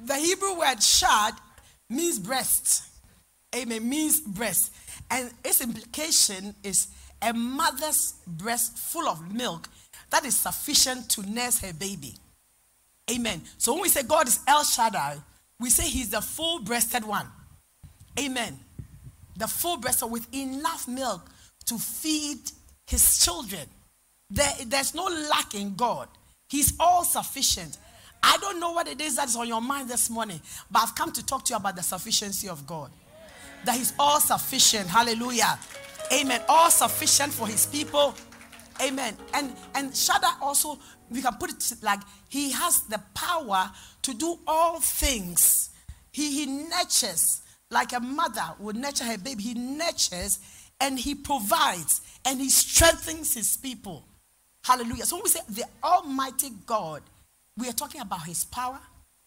the 0.03 0.15
Hebrew 0.15 0.59
word 0.59 0.81
shad 0.81 1.33
means 1.89 2.19
breast. 2.19 2.83
Amen. 3.55 3.87
Means 3.87 4.21
breast. 4.21 4.73
And 5.09 5.31
its 5.43 5.61
implication 5.61 6.55
is 6.63 6.87
a 7.21 7.33
mother's 7.33 8.13
breast 8.25 8.77
full 8.77 9.07
of 9.07 9.33
milk 9.33 9.69
that 10.09 10.25
is 10.25 10.35
sufficient 10.35 11.09
to 11.09 11.21
nurse 11.29 11.59
her 11.59 11.73
baby. 11.73 12.13
Amen. 13.09 13.41
So 13.57 13.73
when 13.73 13.83
we 13.83 13.89
say 13.89 14.03
God 14.03 14.27
is 14.27 14.39
El 14.47 14.63
Shaddai, 14.63 15.17
we 15.59 15.69
say 15.69 15.83
he's 15.83 16.09
the 16.09 16.21
full 16.21 16.59
breasted 16.59 17.05
one. 17.05 17.27
Amen. 18.19 18.59
The 19.37 19.47
full 19.47 19.77
breasted 19.77 20.11
with 20.11 20.27
enough 20.33 20.87
milk 20.87 21.29
to 21.65 21.77
feed 21.77 22.39
his 22.85 23.23
children. 23.23 23.67
There, 24.29 24.51
there's 24.65 24.93
no 24.93 25.05
lack 25.05 25.55
in 25.55 25.75
God. 25.75 26.09
He's 26.49 26.73
all 26.79 27.03
sufficient. 27.03 27.77
I 28.23 28.37
don't 28.41 28.59
know 28.59 28.71
what 28.71 28.87
it 28.87 28.99
is 28.99 29.15
that's 29.15 29.35
on 29.35 29.47
your 29.47 29.61
mind 29.61 29.89
this 29.89 30.09
morning, 30.09 30.41
but 30.71 30.83
I've 30.83 30.95
come 30.95 31.11
to 31.13 31.25
talk 31.25 31.45
to 31.45 31.53
you 31.53 31.57
about 31.57 31.75
the 31.75 31.83
sufficiency 31.83 32.49
of 32.49 32.65
God. 32.65 32.91
That 33.65 33.75
He's 33.75 33.93
all 33.99 34.19
sufficient. 34.19 34.87
Hallelujah. 34.87 35.57
Amen. 36.13 36.41
All 36.47 36.69
sufficient 36.69 37.33
for 37.33 37.47
His 37.47 37.65
people. 37.65 38.15
Amen. 38.81 39.15
And 39.33 39.53
and 39.75 39.95
Shaddai 39.95 40.33
also, 40.41 40.77
we 41.09 41.21
can 41.21 41.33
put 41.33 41.51
it 41.51 41.73
like 41.81 41.99
He 42.29 42.51
has 42.51 42.81
the 42.83 43.01
power 43.13 43.71
to 44.03 44.13
do 44.13 44.39
all 44.47 44.79
things. 44.79 45.69
He, 46.11 46.31
he 46.31 46.45
nurtures 46.45 47.41
like 47.69 47.93
a 47.93 47.99
mother 47.99 48.55
would 48.59 48.75
nurture 48.75 49.03
her 49.03 49.17
baby. 49.17 49.43
He 49.43 49.53
nurtures 49.53 50.39
and 50.79 50.97
He 50.97 51.15
provides 51.15 52.01
and 52.25 52.39
He 52.39 52.49
strengthens 52.49 53.33
His 53.33 53.57
people. 53.57 54.06
Hallelujah. 54.67 55.05
So 55.05 55.15
when 55.15 55.23
we 55.23 55.29
say 55.29 55.39
the 55.47 55.63
Almighty 55.81 56.49
God, 56.65 57.01
we 57.57 57.69
are 57.69 57.73
talking 57.73 58.01
about 58.01 58.25
His 58.25 58.43
power, 58.43 58.77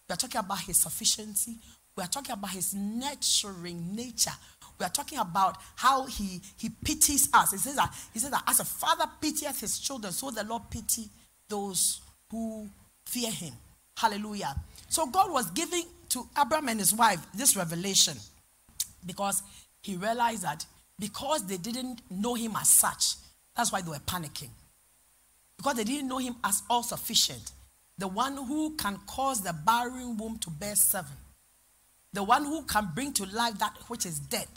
we 0.06 0.12
are 0.12 0.16
talking 0.16 0.38
about 0.38 0.60
His 0.60 0.76
sufficiency, 0.76 1.56
we 1.96 2.02
are 2.02 2.08
talking 2.08 2.34
about 2.34 2.50
His 2.50 2.74
nurturing 2.74 3.96
nature. 3.96 4.32
We 4.78 4.84
are 4.84 4.90
talking 4.90 5.18
about 5.18 5.56
how 5.76 6.06
he, 6.06 6.40
he 6.56 6.70
pities 6.70 7.28
us. 7.34 7.52
He 7.52 7.58
says, 7.58 7.76
that, 7.76 7.94
he 8.14 8.18
says 8.18 8.30
that 8.30 8.42
as 8.46 8.60
a 8.60 8.64
father 8.64 9.04
pitieth 9.20 9.60
his 9.60 9.78
children, 9.78 10.10
so 10.10 10.30
the 10.30 10.42
Lord 10.42 10.62
pity 10.70 11.10
those 11.50 12.00
who 12.30 12.66
fear 13.04 13.30
him. 13.30 13.52
Hallelujah. 13.98 14.56
So 14.88 15.06
God 15.06 15.30
was 15.30 15.50
giving 15.50 15.84
to 16.10 16.26
Abraham 16.40 16.68
and 16.68 16.80
his 16.80 16.94
wife 16.94 17.20
this 17.34 17.56
revelation 17.56 18.16
because 19.04 19.42
he 19.82 19.96
realized 19.96 20.44
that 20.44 20.64
because 20.98 21.46
they 21.46 21.58
didn't 21.58 22.00
know 22.10 22.32
him 22.34 22.56
as 22.58 22.68
such, 22.68 23.16
that's 23.54 23.70
why 23.70 23.82
they 23.82 23.90
were 23.90 23.96
panicking 24.06 24.48
because 25.60 25.76
they 25.76 25.84
didn't 25.84 26.08
know 26.08 26.16
him 26.16 26.34
as 26.42 26.62
all 26.70 26.82
sufficient, 26.82 27.52
the 27.98 28.08
one 28.08 28.34
who 28.34 28.74
can 28.76 28.98
cause 29.06 29.42
the 29.42 29.52
barren 29.52 30.16
womb 30.16 30.38
to 30.38 30.48
bear 30.48 30.74
seven, 30.74 31.12
the 32.14 32.22
one 32.22 32.46
who 32.46 32.62
can 32.62 32.88
bring 32.94 33.12
to 33.12 33.26
life 33.26 33.58
that 33.58 33.76
which 33.88 34.06
is 34.06 34.20
dead, 34.20 34.48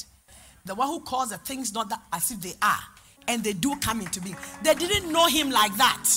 the 0.64 0.74
one 0.74 0.88
who 0.88 1.02
calls 1.02 1.32
the 1.32 1.38
things 1.40 1.74
not 1.74 1.90
that 1.90 2.00
as 2.14 2.32
if 2.32 2.40
they 2.40 2.54
are, 2.62 2.80
and 3.28 3.44
they 3.44 3.52
do 3.52 3.76
come 3.82 4.00
into 4.00 4.22
being. 4.22 4.38
They 4.64 4.76
didn't 4.76 5.12
know 5.12 5.28
him 5.28 5.52
like 5.52 5.76
that. 5.76 6.10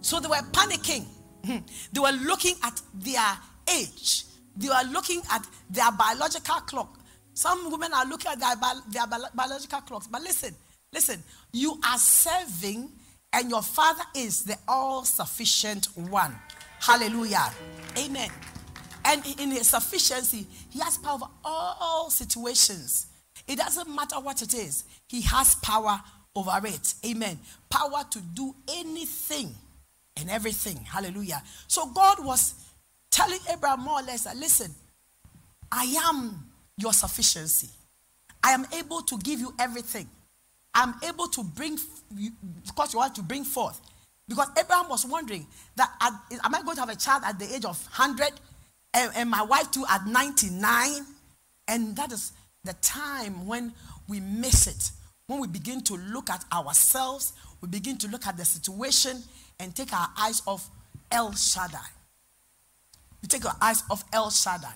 So 0.00 0.20
they 0.20 0.28
were 0.28 0.36
panicking. 0.52 1.04
Hmm. 1.44 1.58
They 1.92 2.00
were 2.00 2.18
looking 2.24 2.54
at 2.62 2.80
their 2.94 3.36
age. 3.76 4.24
They 4.56 4.68
were 4.68 4.90
looking 4.90 5.20
at 5.30 5.46
their 5.68 5.92
biological 5.92 6.60
clock. 6.60 6.98
Some 7.34 7.70
women 7.70 7.92
are 7.92 8.06
looking 8.06 8.32
at 8.32 8.40
their, 8.40 8.54
their 8.88 9.06
biological 9.34 9.82
clocks. 9.82 10.06
But 10.06 10.22
listen, 10.22 10.54
listen, 10.94 11.22
you 11.52 11.78
are 11.86 11.98
serving 11.98 12.88
and 13.34 13.50
your 13.50 13.62
Father 13.62 14.04
is 14.14 14.44
the 14.44 14.56
all 14.66 15.04
sufficient 15.04 15.86
one. 15.96 16.34
Hallelujah. 16.80 17.50
Amen. 17.98 18.30
And 19.04 19.26
in 19.38 19.50
his 19.50 19.68
sufficiency, 19.68 20.46
he 20.70 20.78
has 20.78 20.96
power 20.96 21.16
over 21.16 21.26
all 21.44 22.10
situations. 22.10 23.06
It 23.46 23.58
doesn't 23.58 23.94
matter 23.94 24.16
what 24.16 24.40
it 24.40 24.54
is, 24.54 24.84
he 25.08 25.20
has 25.22 25.56
power 25.56 26.00
over 26.34 26.60
it. 26.64 26.94
Amen. 27.04 27.38
Power 27.68 28.04
to 28.10 28.20
do 28.20 28.54
anything 28.68 29.54
and 30.16 30.30
everything. 30.30 30.76
Hallelujah. 30.76 31.42
So 31.66 31.86
God 31.86 32.24
was 32.24 32.54
telling 33.10 33.40
Abraham 33.52 33.80
more 33.80 34.00
or 34.00 34.02
less 34.02 34.24
that 34.24 34.36
listen, 34.36 34.70
I 35.70 35.84
am 36.08 36.50
your 36.76 36.92
sufficiency. 36.92 37.68
I 38.42 38.52
am 38.52 38.66
able 38.76 39.02
to 39.02 39.18
give 39.18 39.40
you 39.40 39.54
everything. 39.58 40.08
I'm 40.74 40.94
able 41.06 41.28
to 41.28 41.42
bring, 41.42 41.78
because 42.66 42.92
you 42.92 42.98
want 42.98 43.14
to 43.14 43.22
bring 43.22 43.44
forth. 43.44 43.80
Because 44.28 44.48
Abraham 44.58 44.88
was 44.88 45.04
wondering 45.04 45.46
that 45.76 45.90
am 46.00 46.54
I 46.54 46.62
going 46.62 46.76
to 46.76 46.80
have 46.80 46.88
a 46.88 46.96
child 46.96 47.22
at 47.26 47.38
the 47.38 47.54
age 47.54 47.64
of 47.64 47.78
100 47.96 48.32
and, 48.94 49.12
and 49.16 49.30
my 49.30 49.42
wife 49.42 49.70
too 49.70 49.84
at 49.90 50.06
99? 50.06 50.90
And 51.68 51.96
that 51.96 52.12
is 52.12 52.32
the 52.64 52.72
time 52.74 53.46
when 53.46 53.72
we 54.08 54.20
miss 54.20 54.66
it. 54.66 54.90
When 55.26 55.40
we 55.40 55.46
begin 55.46 55.82
to 55.82 55.94
look 55.94 56.30
at 56.30 56.44
ourselves, 56.52 57.32
we 57.60 57.68
begin 57.68 57.96
to 57.98 58.08
look 58.08 58.26
at 58.26 58.36
the 58.36 58.44
situation 58.44 59.22
and 59.58 59.74
take 59.74 59.92
our 59.92 60.08
eyes 60.18 60.42
off 60.46 60.68
El 61.10 61.32
Shaddai. 61.32 61.78
We 63.22 63.28
take 63.28 63.46
our 63.46 63.56
eyes 63.60 63.82
off 63.90 64.04
El 64.12 64.30
Shaddai. 64.30 64.74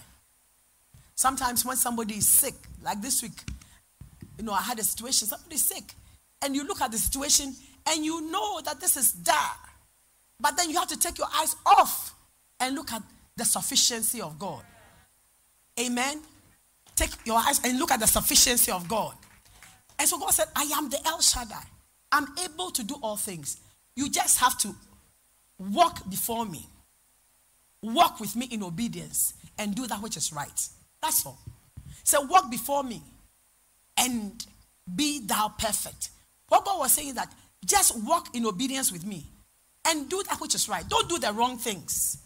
Sometimes 1.14 1.64
when 1.64 1.76
somebody 1.76 2.14
is 2.14 2.28
sick, 2.28 2.54
like 2.83 3.02
this 3.02 3.23
week, 3.23 3.33
you 4.38 4.45
know, 4.45 4.52
I 4.52 4.62
had 4.62 4.78
a 4.78 4.85
situation, 4.85 5.28
somebody's 5.28 5.66
sick, 5.66 5.92
and 6.42 6.54
you 6.54 6.66
look 6.66 6.80
at 6.80 6.92
the 6.92 6.99
situation 6.99 7.54
and 7.88 8.04
you 8.04 8.30
know 8.30 8.61
that 8.64 8.80
this 8.80 8.97
is 8.97 9.12
there. 9.12 9.35
But 10.40 10.57
then 10.57 10.71
you 10.71 10.78
have 10.78 10.88
to 10.88 10.99
take 10.99 11.18
your 11.18 11.28
eyes 11.35 11.57
off 11.66 12.14
and 12.61 12.75
look 12.75 12.92
at 12.92 13.02
the 13.37 13.45
sufficiency 13.45 14.21
of 14.21 14.38
God. 14.38 14.62
Amen. 15.80 16.21
Take 16.97 17.11
your 17.25 17.38
eyes 17.38 17.61
and 17.64 17.78
look 17.78 17.92
at 17.92 18.00
the 18.00 18.07
sufficiency 18.07 18.73
of 18.73 18.88
God. 18.88 19.14
And 19.99 20.09
so 20.09 20.18
God 20.18 20.30
said, 20.30 20.47
I 20.54 20.62
am 20.75 20.90
the 20.90 20.99
El 21.07 21.21
Shaddai. 21.21 21.62
I'm 22.12 22.26
able 22.45 22.71
to 22.71 22.85
do 22.85 22.97
all 23.02 23.16
things. 23.16 23.59
You 23.97 24.09
just 24.09 24.38
have 24.38 24.59
to 24.59 24.75
walk 25.59 26.09
before 26.09 26.47
me, 26.47 26.66
walk 27.83 28.21
with 28.21 28.37
me 28.37 28.47
in 28.50 28.62
obedience, 28.62 29.35
and 29.59 29.75
do 29.75 29.87
that 29.87 30.00
which 30.00 30.16
is 30.16 30.33
right. 30.33 30.68
That's 31.02 31.26
all. 31.26 31.38
So 32.04 32.23
walk 32.23 32.50
before 32.50 32.83
me 32.85 33.02
and 33.97 34.45
be 34.95 35.21
thou 35.21 35.52
perfect. 35.59 36.11
What 36.49 36.64
God 36.64 36.78
was 36.78 36.93
saying 36.93 37.09
is 37.09 37.14
that 37.14 37.33
just 37.64 38.02
walk 38.05 38.35
in 38.35 38.47
obedience 38.47 38.93
with 38.93 39.05
me 39.05 39.26
and 39.87 40.09
do 40.09 40.23
that 40.28 40.40
which 40.40 40.55
is 40.55 40.69
right. 40.69 40.88
Don't 40.88 41.09
do 41.09 41.19
the 41.19 41.33
wrong 41.33 41.59
things. 41.59 42.19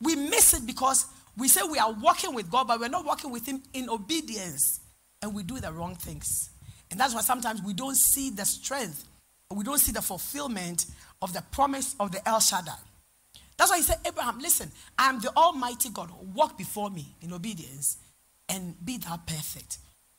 We 0.00 0.14
miss 0.16 0.54
it 0.54 0.66
because 0.66 1.06
we 1.36 1.48
say 1.48 1.60
we 1.68 1.78
are 1.78 1.92
walking 1.92 2.34
with 2.34 2.50
God, 2.50 2.68
but 2.68 2.80
we're 2.80 2.88
not 2.88 3.04
walking 3.04 3.30
with 3.30 3.46
Him 3.46 3.62
in 3.72 3.88
obedience. 3.88 4.80
And 5.22 5.34
we 5.34 5.42
do 5.42 5.58
the 5.58 5.72
wrong 5.72 5.96
things. 5.96 6.50
And 6.90 6.98
that's 6.98 7.14
why 7.14 7.20
sometimes 7.20 7.62
we 7.62 7.72
don't 7.72 7.96
see 7.96 8.30
the 8.30 8.44
strength, 8.44 9.04
we 9.50 9.64
don't 9.64 9.78
see 9.78 9.92
the 9.92 10.02
fulfillment 10.02 10.86
of 11.20 11.32
the 11.32 11.42
promise 11.50 11.96
of 11.98 12.12
the 12.12 12.26
El 12.28 12.40
Shaddai. 12.40 12.72
That's 13.56 13.70
why 13.70 13.78
he 13.78 13.82
said, 13.82 13.98
Abraham, 14.06 14.38
listen, 14.38 14.70
I 14.96 15.08
am 15.08 15.20
the 15.20 15.36
Almighty 15.36 15.90
God. 15.90 16.10
Walk 16.34 16.56
before 16.56 16.90
me 16.90 17.16
in 17.20 17.32
obedience 17.32 17.98
and 18.48 18.74
be 18.84 18.98
thou 18.98 19.16
perfect. 19.16 19.78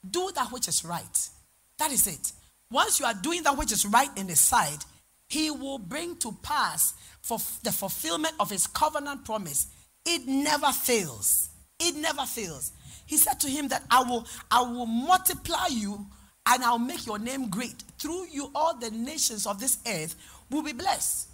Do 0.10 0.32
that 0.36 0.52
which 0.52 0.68
is 0.68 0.84
right. 0.84 1.30
That 1.78 1.92
is 1.92 2.06
it. 2.06 2.34
Once 2.72 3.00
you 3.00 3.06
are 3.06 3.14
doing 3.16 3.44
that 3.44 3.58
which 3.58 3.72
is 3.72 3.86
right 3.86 4.10
in 4.16 4.28
his 4.28 4.40
sight, 4.40 4.86
he 5.28 5.50
will 5.52 5.78
bring 5.78 6.16
to 6.18 6.32
pass 6.44 6.94
for 7.22 7.38
the 7.64 7.72
fulfillment 7.72 8.34
of 8.40 8.50
his 8.50 8.68
covenant 8.68 9.26
promise. 9.26 9.68
It 10.06 10.28
never 10.28 10.72
fails. 10.72 11.50
It 11.80 11.96
never 11.96 12.24
fails. 12.24 12.72
He 13.06 13.18
said 13.18 13.40
to 13.42 13.50
him 13.50 13.70
that 13.70 13.84
I 13.90 14.04
will 14.04 14.26
I 14.52 14.62
will 14.62 14.86
multiply 14.86 15.68
you 15.70 16.06
and 16.46 16.64
I'll 16.64 16.80
make 16.80 17.06
your 17.06 17.20
name 17.20 17.50
great. 17.50 17.84
Through 17.98 18.28
you 18.32 18.52
all 18.54 18.76
the 18.78 18.92
nations 18.92 19.46
of 19.46 19.60
this 19.60 19.78
earth 19.88 20.16
will 20.50 20.64
be 20.64 20.74
blessed. 20.74 21.28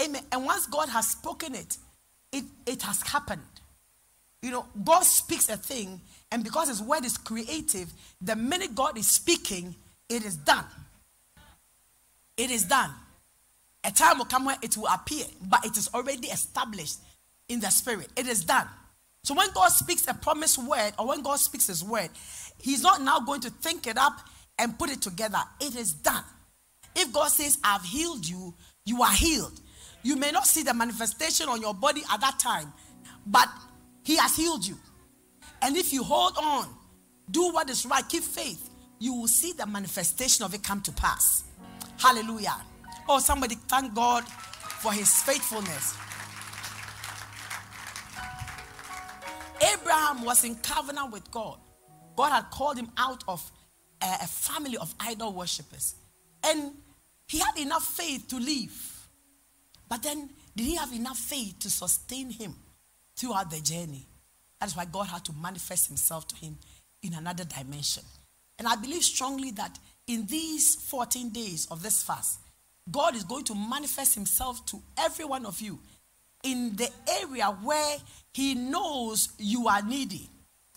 Amen. 0.00 0.22
And 0.32 0.44
once 0.44 0.66
God 0.66 0.88
has 0.88 1.08
spoken 1.08 1.54
it, 1.54 1.76
it, 2.32 2.44
it 2.66 2.82
has 2.82 3.02
happened. 3.02 3.42
You 4.42 4.50
know, 4.50 4.66
God 4.82 5.02
speaks 5.04 5.48
a 5.48 5.56
thing, 5.56 6.00
and 6.32 6.42
because 6.42 6.68
his 6.68 6.80
word 6.80 7.04
is 7.04 7.18
creative, 7.18 7.92
the 8.22 8.36
minute 8.36 8.74
God 8.74 8.96
is 8.96 9.06
speaking, 9.06 9.74
it 10.10 10.24
is 10.24 10.36
done. 10.36 10.64
It 12.36 12.50
is 12.50 12.64
done. 12.64 12.90
A 13.84 13.90
time 13.90 14.18
will 14.18 14.26
come 14.26 14.44
where 14.44 14.56
it 14.60 14.76
will 14.76 14.88
appear, 14.88 15.24
but 15.48 15.64
it 15.64 15.76
is 15.76 15.88
already 15.94 16.28
established 16.28 16.98
in 17.48 17.60
the 17.60 17.70
spirit. 17.70 18.08
It 18.16 18.26
is 18.26 18.44
done. 18.44 18.66
So 19.22 19.34
when 19.34 19.50
God 19.52 19.68
speaks 19.68 20.06
a 20.08 20.14
promised 20.14 20.58
word, 20.58 20.92
or 20.98 21.08
when 21.08 21.22
God 21.22 21.38
speaks 21.38 21.66
his 21.66 21.84
word, 21.84 22.10
he's 22.58 22.82
not 22.82 23.02
now 23.02 23.20
going 23.20 23.40
to 23.42 23.50
think 23.50 23.86
it 23.86 23.98
up 23.98 24.18
and 24.58 24.78
put 24.78 24.90
it 24.90 25.02
together. 25.02 25.40
It 25.60 25.76
is 25.76 25.92
done. 25.92 26.24
If 26.96 27.12
God 27.12 27.28
says, 27.28 27.58
I've 27.62 27.82
healed 27.82 28.26
you, 28.26 28.54
you 28.84 29.02
are 29.02 29.12
healed. 29.12 29.60
You 30.02 30.16
may 30.16 30.30
not 30.30 30.46
see 30.46 30.62
the 30.62 30.72
manifestation 30.72 31.48
on 31.48 31.60
your 31.60 31.74
body 31.74 32.02
at 32.10 32.20
that 32.22 32.38
time, 32.38 32.72
but 33.26 33.48
He 34.02 34.16
has 34.16 34.36
healed 34.36 34.66
you. 34.66 34.76
And 35.62 35.76
if 35.76 35.92
you 35.92 36.02
hold 36.02 36.36
on, 36.38 36.68
do 37.30 37.52
what 37.52 37.68
is 37.68 37.84
right, 37.84 38.06
keep 38.08 38.22
faith, 38.22 38.69
you 39.00 39.14
will 39.14 39.28
see 39.28 39.52
the 39.52 39.66
manifestation 39.66 40.44
of 40.44 40.54
it 40.54 40.62
come 40.62 40.80
to 40.82 40.92
pass. 40.92 41.42
Hallelujah. 41.98 42.54
Oh, 43.08 43.18
somebody 43.18 43.56
thank 43.56 43.94
God 43.94 44.24
for 44.24 44.92
his 44.92 45.10
faithfulness. 45.22 45.96
Abraham 49.72 50.24
was 50.24 50.44
in 50.44 50.54
covenant 50.56 51.12
with 51.12 51.28
God. 51.30 51.58
God 52.14 52.30
had 52.30 52.50
called 52.50 52.78
him 52.78 52.90
out 52.96 53.24
of 53.26 53.50
a, 54.02 54.06
a 54.22 54.26
family 54.26 54.76
of 54.76 54.94
idol 55.00 55.32
worshippers. 55.32 55.94
And 56.44 56.72
he 57.26 57.38
had 57.38 57.58
enough 57.58 57.84
faith 57.84 58.28
to 58.28 58.36
live. 58.36 59.08
But 59.88 60.02
then, 60.02 60.30
did 60.54 60.66
he 60.66 60.76
have 60.76 60.92
enough 60.92 61.18
faith 61.18 61.58
to 61.60 61.70
sustain 61.70 62.30
him 62.30 62.54
throughout 63.16 63.50
the 63.50 63.60
journey? 63.60 64.06
That's 64.60 64.76
why 64.76 64.84
God 64.84 65.06
had 65.06 65.24
to 65.24 65.32
manifest 65.32 65.88
himself 65.88 66.28
to 66.28 66.36
him 66.36 66.58
in 67.02 67.14
another 67.14 67.44
dimension. 67.44 68.02
And 68.60 68.68
I 68.68 68.76
believe 68.76 69.02
strongly 69.02 69.52
that 69.52 69.78
in 70.06 70.26
these 70.26 70.74
14 70.74 71.30
days 71.30 71.66
of 71.70 71.82
this 71.82 72.02
fast, 72.02 72.40
God 72.90 73.16
is 73.16 73.24
going 73.24 73.44
to 73.44 73.54
manifest 73.54 74.14
himself 74.14 74.66
to 74.66 74.82
every 74.98 75.24
one 75.24 75.46
of 75.46 75.62
you 75.62 75.78
in 76.44 76.76
the 76.76 76.90
area 77.22 77.46
where 77.46 77.96
he 78.34 78.54
knows 78.54 79.30
you 79.38 79.66
are 79.66 79.80
needy, 79.80 80.28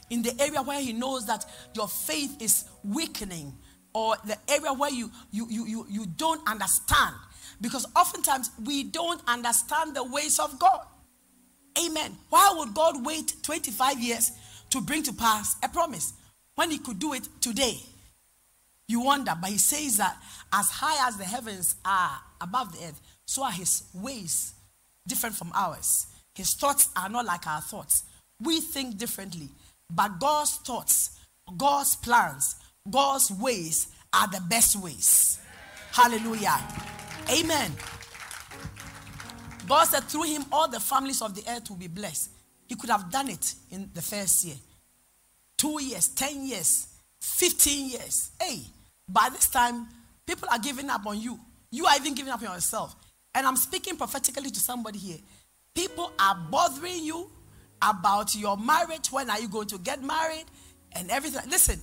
in 0.09 0.21
the 0.21 0.33
area 0.39 0.61
where 0.61 0.79
he 0.79 0.93
knows 0.93 1.25
that 1.25 1.45
your 1.75 1.89
faith 1.89 2.41
is 2.41 2.63
weakening, 2.85 3.53
or 3.93 4.15
the 4.25 4.37
area 4.47 4.71
where 4.71 4.89
you 4.91 5.11
you 5.31 5.47
you 5.49 5.65
you, 5.65 5.85
you 5.89 6.05
don't 6.05 6.47
understand. 6.47 7.15
Because 7.59 7.85
oftentimes 7.97 8.49
we 8.65 8.83
don't 8.83 9.21
understand 9.27 9.93
the 9.93 10.05
ways 10.05 10.39
of 10.39 10.57
God. 10.57 10.85
Amen. 11.85 12.17
Why 12.29 12.53
would 12.57 12.73
God 12.73 13.05
wait 13.05 13.33
25 13.43 13.99
years 13.99 14.31
to 14.69 14.79
bring 14.79 15.03
to 15.03 15.11
pass 15.11 15.57
a 15.61 15.67
promise? 15.67 16.13
When 16.55 16.71
he 16.71 16.77
could 16.77 16.99
do 16.99 17.13
it 17.13 17.27
today. 17.41 17.77
You 18.87 19.01
wonder, 19.01 19.33
but 19.39 19.49
he 19.49 19.57
says 19.57 19.97
that 19.97 20.17
as 20.51 20.69
high 20.69 21.07
as 21.07 21.17
the 21.17 21.23
heavens 21.23 21.75
are 21.85 22.19
above 22.41 22.77
the 22.77 22.87
earth, 22.87 23.01
so 23.25 23.43
are 23.43 23.51
his 23.51 23.83
ways 23.93 24.53
different 25.07 25.35
from 25.35 25.51
ours. 25.55 26.07
His 26.35 26.53
thoughts 26.53 26.89
are 26.95 27.09
not 27.09 27.25
like 27.25 27.47
our 27.47 27.61
thoughts. 27.61 28.03
We 28.41 28.59
think 28.59 28.97
differently, 28.97 29.49
but 29.89 30.19
God's 30.19 30.55
thoughts, 30.57 31.19
God's 31.57 31.95
plans, 31.95 32.55
God's 32.89 33.31
ways 33.31 33.87
are 34.11 34.27
the 34.27 34.41
best 34.49 34.75
ways. 34.75 35.39
Hallelujah. 35.91 36.59
Amen. 37.31 37.71
God 39.67 39.85
said 39.85 40.03
through 40.03 40.23
him 40.23 40.45
all 40.51 40.67
the 40.67 40.79
families 40.79 41.21
of 41.21 41.33
the 41.35 41.43
earth 41.49 41.69
will 41.69 41.77
be 41.77 41.87
blessed. 41.87 42.31
He 42.67 42.75
could 42.75 42.89
have 42.89 43.09
done 43.11 43.29
it 43.29 43.55
in 43.71 43.89
the 43.93 44.01
first 44.01 44.43
year 44.43 44.55
two 45.63 45.81
years, 45.81 46.09
10 46.09 46.45
years, 46.45 46.87
15 47.21 47.89
years. 47.91 48.31
Hey, 48.41 48.63
by 49.07 49.29
this 49.31 49.47
time, 49.47 49.87
people 50.27 50.49
are 50.51 50.59
giving 50.59 50.89
up 50.89 51.05
on 51.07 51.21
you. 51.21 51.39
You 51.71 51.85
are 51.85 51.95
even 51.95 52.15
giving 52.15 52.33
up 52.33 52.41
on 52.41 52.53
yourself. 52.53 52.93
And 53.33 53.47
I'm 53.47 53.55
speaking 53.55 53.95
prophetically 53.95 54.49
to 54.49 54.59
somebody 54.59 54.99
here. 54.99 55.19
People 55.73 56.11
are 56.19 56.35
bothering 56.51 57.05
you 57.05 57.31
about 57.81 58.35
your 58.35 58.57
marriage. 58.57 59.09
When 59.09 59.29
are 59.29 59.39
you 59.39 59.47
going 59.47 59.67
to 59.67 59.77
get 59.77 60.03
married? 60.03 60.43
And 60.91 61.09
everything. 61.09 61.49
Listen, 61.49 61.79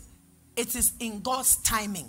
it 0.56 0.76
is 0.76 0.92
in 1.00 1.22
God's 1.22 1.56
timing. 1.62 2.08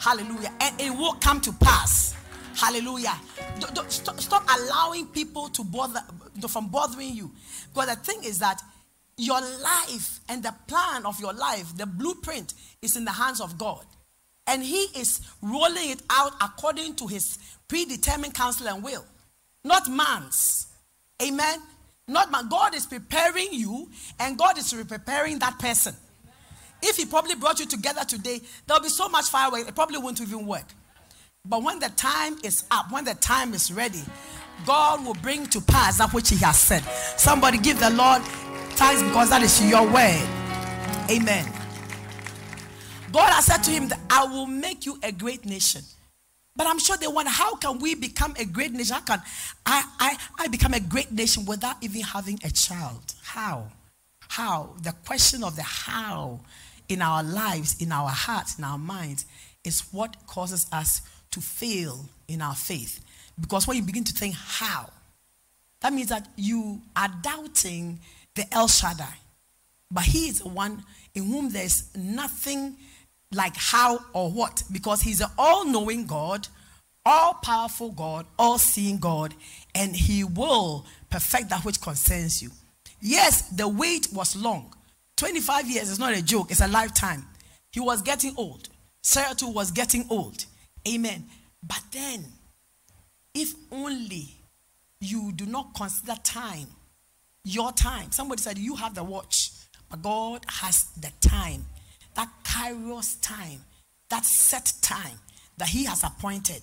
Hallelujah. 0.00 0.52
And 0.60 0.80
it 0.80 0.90
will 0.90 1.14
come 1.14 1.40
to 1.42 1.52
pass. 1.52 2.16
Hallelujah. 2.56 3.14
Don't, 3.60 3.74
don't, 3.76 3.92
stop, 3.92 4.20
stop 4.20 4.44
allowing 4.58 5.06
people 5.06 5.48
to 5.50 5.62
bother 5.62 6.00
from 6.48 6.66
bothering 6.66 7.14
you. 7.14 7.30
Because 7.72 7.90
the 7.90 7.96
thing 7.96 8.24
is 8.24 8.40
that 8.40 8.60
your 9.16 9.40
life 9.40 10.20
and 10.28 10.42
the 10.42 10.54
plan 10.66 11.06
of 11.06 11.20
your 11.20 11.32
life, 11.32 11.76
the 11.76 11.86
blueprint, 11.86 12.54
is 12.82 12.96
in 12.96 13.04
the 13.04 13.12
hands 13.12 13.40
of 13.40 13.58
God. 13.58 13.84
And 14.46 14.62
He 14.62 14.84
is 14.96 15.20
rolling 15.40 15.90
it 15.90 16.02
out 16.10 16.32
according 16.40 16.96
to 16.96 17.06
His 17.06 17.38
predetermined 17.68 18.34
counsel 18.34 18.68
and 18.68 18.82
will, 18.82 19.04
not 19.64 19.90
man's. 19.90 20.66
Amen. 21.22 21.60
Not 22.06 22.30
man. 22.30 22.48
God 22.48 22.74
is 22.74 22.84
preparing 22.86 23.48
you, 23.52 23.88
and 24.20 24.36
God 24.36 24.58
is 24.58 24.72
preparing 24.86 25.38
that 25.38 25.58
person. 25.58 25.94
If 26.82 26.96
He 26.96 27.06
probably 27.06 27.34
brought 27.36 27.60
you 27.60 27.66
together 27.66 28.04
today, 28.04 28.40
there'll 28.66 28.82
be 28.82 28.88
so 28.90 29.08
much 29.08 29.26
fireworks, 29.26 29.68
it 29.68 29.74
probably 29.74 29.98
won't 29.98 30.20
even 30.20 30.46
work. 30.46 30.66
But 31.46 31.62
when 31.62 31.78
the 31.78 31.90
time 31.90 32.38
is 32.42 32.64
up, 32.70 32.90
when 32.90 33.04
the 33.04 33.14
time 33.14 33.54
is 33.54 33.72
ready, 33.72 34.02
God 34.66 35.04
will 35.04 35.14
bring 35.14 35.46
to 35.46 35.60
pass 35.60 35.98
that 35.98 36.12
which 36.12 36.30
He 36.30 36.36
has 36.36 36.58
said. 36.58 36.82
Somebody 37.16 37.58
give 37.58 37.80
the 37.80 37.90
Lord 37.90 38.22
thanks 38.74 39.02
because 39.02 39.30
that 39.30 39.42
is 39.42 39.68
your 39.68 39.84
word. 39.84 40.28
Amen. 41.10 41.50
God 43.12 43.30
has 43.32 43.46
said 43.46 43.58
to 43.58 43.70
him 43.70 43.88
that 43.88 44.00
I 44.10 44.24
will 44.24 44.46
make 44.46 44.86
you 44.86 44.98
a 45.02 45.12
great 45.12 45.44
nation. 45.46 45.82
But 46.56 46.66
I'm 46.66 46.78
sure 46.78 46.96
they 46.96 47.06
wonder 47.06 47.30
how 47.30 47.56
can 47.56 47.78
we 47.78 47.94
become 47.94 48.34
a 48.38 48.44
great 48.44 48.72
nation? 48.72 48.94
How 48.94 49.02
can 49.02 49.22
I, 49.66 49.84
I, 49.98 50.16
I 50.38 50.48
become 50.48 50.74
a 50.74 50.80
great 50.80 51.10
nation 51.10 51.44
without 51.46 51.76
even 51.80 52.02
having 52.02 52.38
a 52.44 52.50
child? 52.50 53.14
How? 53.22 53.68
How? 54.28 54.70
The 54.82 54.92
question 55.04 55.42
of 55.44 55.56
the 55.56 55.62
how 55.62 56.40
in 56.88 57.02
our 57.02 57.22
lives, 57.22 57.80
in 57.80 57.92
our 57.92 58.08
hearts, 58.08 58.58
in 58.58 58.64
our 58.64 58.78
minds 58.78 59.26
is 59.64 59.82
what 59.92 60.16
causes 60.26 60.66
us 60.72 61.02
to 61.32 61.40
fail 61.40 62.04
in 62.28 62.40
our 62.40 62.54
faith. 62.54 63.04
Because 63.40 63.66
when 63.66 63.76
you 63.76 63.82
begin 63.82 64.04
to 64.04 64.12
think 64.12 64.34
how, 64.34 64.90
that 65.80 65.92
means 65.92 66.08
that 66.08 66.28
you 66.36 66.80
are 66.96 67.08
doubting 67.22 67.98
the 68.34 68.52
El 68.52 68.68
Shaddai. 68.68 69.18
But 69.90 70.04
he 70.04 70.28
is 70.28 70.40
the 70.40 70.48
one 70.48 70.82
in 71.14 71.24
whom 71.26 71.50
there's 71.50 71.94
nothing 71.96 72.76
like 73.34 73.56
how 73.56 73.98
or 74.12 74.30
what, 74.30 74.62
because 74.70 75.02
He's 75.02 75.20
an 75.20 75.30
all 75.36 75.64
knowing 75.64 76.06
God, 76.06 76.48
all 77.04 77.34
powerful 77.34 77.90
God, 77.90 78.26
all 78.38 78.58
seeing 78.58 78.98
God, 78.98 79.34
and 79.74 79.94
He 79.94 80.24
will 80.24 80.86
perfect 81.10 81.50
that 81.50 81.64
which 81.64 81.80
concerns 81.80 82.42
you. 82.42 82.50
Yes, 83.00 83.42
the 83.50 83.68
wait 83.68 84.08
was 84.12 84.36
long. 84.36 84.74
25 85.16 85.68
years 85.68 85.90
is 85.90 85.98
not 85.98 86.16
a 86.16 86.22
joke, 86.22 86.50
it's 86.50 86.60
a 86.60 86.68
lifetime. 86.68 87.24
He 87.70 87.80
was 87.80 88.02
getting 88.02 88.34
old. 88.36 88.68
Sarah 89.02 89.34
too 89.34 89.48
was 89.48 89.70
getting 89.70 90.06
old. 90.10 90.44
Amen. 90.88 91.24
But 91.62 91.82
then, 91.92 92.24
if 93.34 93.54
only 93.72 94.28
you 95.00 95.32
do 95.32 95.46
not 95.46 95.74
consider 95.74 96.14
time, 96.22 96.68
your 97.44 97.72
time. 97.72 98.10
Somebody 98.10 98.42
said 98.42 98.58
you 98.58 98.74
have 98.76 98.94
the 98.94 99.04
watch, 99.04 99.50
but 99.90 100.02
God 100.02 100.44
has 100.48 100.84
the 101.00 101.12
time 101.20 101.64
that 102.14 102.28
kairos 102.44 103.20
time, 103.20 103.60
that 104.10 104.24
set 104.24 104.72
time 104.82 105.18
that 105.58 105.68
He 105.68 105.84
has 105.84 106.02
appointed. 106.02 106.62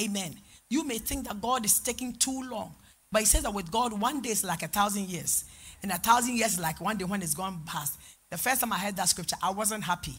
Amen. 0.00 0.36
You 0.70 0.84
may 0.84 0.98
think 0.98 1.26
that 1.26 1.40
God 1.40 1.64
is 1.64 1.78
taking 1.80 2.12
too 2.12 2.42
long, 2.48 2.74
but 3.10 3.20
He 3.20 3.26
says 3.26 3.42
that 3.42 3.54
with 3.54 3.70
God, 3.70 3.98
one 3.98 4.20
day 4.20 4.30
is 4.30 4.44
like 4.44 4.62
a 4.62 4.68
thousand 4.68 5.08
years, 5.08 5.44
and 5.82 5.90
a 5.90 5.96
thousand 5.98 6.36
years 6.36 6.54
is 6.54 6.60
like 6.60 6.80
one 6.80 6.98
day 6.98 7.04
when 7.04 7.22
it's 7.22 7.34
gone 7.34 7.62
past. 7.66 7.98
The 8.30 8.36
first 8.36 8.60
time 8.60 8.72
I 8.72 8.78
heard 8.78 8.96
that 8.96 9.08
scripture, 9.08 9.36
I 9.42 9.50
wasn't 9.50 9.84
happy. 9.84 10.14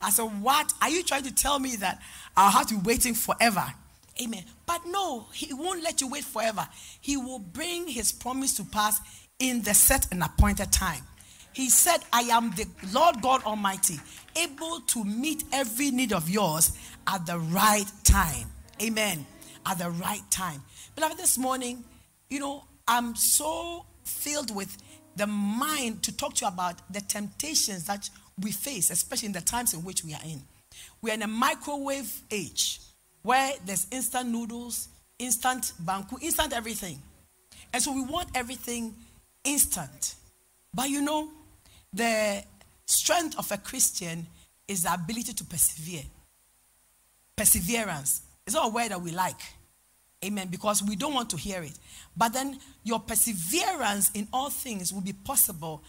I 0.00 0.10
said, 0.10 0.24
What? 0.42 0.72
Are 0.82 0.90
you 0.90 1.02
trying 1.02 1.22
to 1.22 1.34
tell 1.34 1.58
me 1.58 1.76
that 1.76 2.00
I'll 2.36 2.50
have 2.50 2.66
to 2.68 2.74
be 2.74 2.80
waiting 2.84 3.14
forever? 3.14 3.64
Amen. 4.22 4.44
But 4.66 4.82
no, 4.86 5.26
He 5.32 5.52
won't 5.54 5.82
let 5.82 6.00
you 6.00 6.08
wait 6.08 6.24
forever. 6.24 6.68
He 7.00 7.16
will 7.16 7.38
bring 7.38 7.88
His 7.88 8.12
promise 8.12 8.56
to 8.56 8.64
pass 8.64 9.00
in 9.38 9.62
the 9.62 9.74
set 9.74 10.10
and 10.12 10.22
appointed 10.22 10.72
time. 10.72 11.02
He 11.52 11.70
said, 11.70 11.98
I 12.12 12.22
am 12.22 12.50
the 12.50 12.66
Lord 12.92 13.22
God 13.22 13.44
Almighty, 13.44 14.00
able 14.36 14.80
to 14.80 15.04
meet 15.04 15.44
every 15.52 15.90
need 15.90 16.12
of 16.12 16.28
yours 16.28 16.76
at 17.06 17.26
the 17.26 17.38
right 17.38 17.86
time. 18.02 18.48
Amen. 18.82 19.24
At 19.64 19.78
the 19.78 19.90
right 19.90 20.22
time. 20.30 20.62
Beloved, 20.96 21.16
this 21.16 21.38
morning, 21.38 21.84
you 22.28 22.40
know, 22.40 22.64
I'm 22.88 23.14
so 23.14 23.86
filled 24.04 24.54
with 24.54 24.76
the 25.16 25.26
mind 25.26 26.02
to 26.02 26.16
talk 26.16 26.34
to 26.34 26.44
you 26.44 26.48
about 26.48 26.80
the 26.92 27.00
temptations 27.00 27.86
that 27.86 28.10
we 28.40 28.50
face, 28.50 28.90
especially 28.90 29.26
in 29.26 29.32
the 29.32 29.40
times 29.40 29.74
in 29.74 29.84
which 29.84 30.04
we 30.04 30.12
are 30.12 30.20
in. 30.24 30.42
We 31.00 31.12
are 31.12 31.14
in 31.14 31.22
a 31.22 31.28
microwave 31.28 32.22
age 32.30 32.80
where 33.22 33.52
there's 33.64 33.86
instant 33.92 34.28
noodles, 34.28 34.88
instant 35.18 35.72
banku, 35.84 36.20
instant 36.20 36.52
everything. 36.52 37.00
And 37.72 37.82
so 37.82 37.92
we 37.92 38.02
want 38.02 38.28
everything 38.34 38.94
instant. 39.44 40.14
But 40.72 40.90
you 40.90 41.00
know, 41.00 41.30
the 41.92 42.42
strength 42.86 43.38
of 43.38 43.50
a 43.52 43.58
Christian 43.58 44.26
is 44.66 44.82
the 44.82 44.94
ability 44.94 45.32
to 45.34 45.44
persevere. 45.44 46.02
Perseverance 47.36 48.22
is 48.46 48.54
not 48.54 48.66
a 48.66 48.70
word 48.70 48.90
that 48.90 49.00
we 49.00 49.10
like. 49.10 49.40
Amen. 50.24 50.48
Because 50.48 50.82
we 50.82 50.96
don't 50.96 51.14
want 51.14 51.30
to 51.30 51.36
hear 51.36 51.62
it. 51.62 51.78
But 52.16 52.32
then 52.32 52.58
your 52.82 53.00
perseverance 53.00 54.10
in 54.14 54.26
all 54.32 54.50
things 54.50 54.92
will 54.92 55.02
be 55.02 55.12
possible 55.12 55.82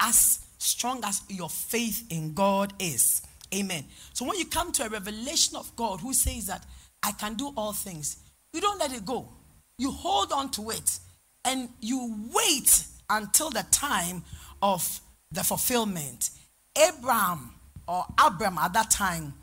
as 0.00 0.40
strong 0.58 1.04
as 1.04 1.22
your 1.28 1.50
faith 1.50 2.06
in 2.10 2.32
God 2.34 2.72
is. 2.78 3.22
Amen. 3.54 3.84
So 4.14 4.24
when 4.24 4.38
you 4.38 4.46
come 4.46 4.72
to 4.72 4.86
a 4.86 4.88
revelation 4.88 5.56
of 5.56 5.74
God 5.76 6.00
who 6.00 6.14
says 6.14 6.46
that 6.46 6.64
I 7.02 7.12
can 7.12 7.34
do 7.34 7.52
all 7.56 7.72
things, 7.72 8.16
you 8.52 8.60
don't 8.60 8.78
let 8.78 8.94
it 8.94 9.04
go. 9.04 9.28
You 9.76 9.90
hold 9.90 10.32
on 10.32 10.50
to 10.52 10.70
it 10.70 10.98
and 11.44 11.68
you 11.80 12.16
wait 12.32 12.86
until 13.12 13.50
the 13.50 13.64
time 13.70 14.24
of 14.62 15.00
the 15.30 15.44
fulfillment. 15.44 16.30
Abraham 16.76 17.54
or 17.86 18.04
Abram 18.24 18.58
at 18.58 18.72
that 18.72 18.90
time 18.90 19.34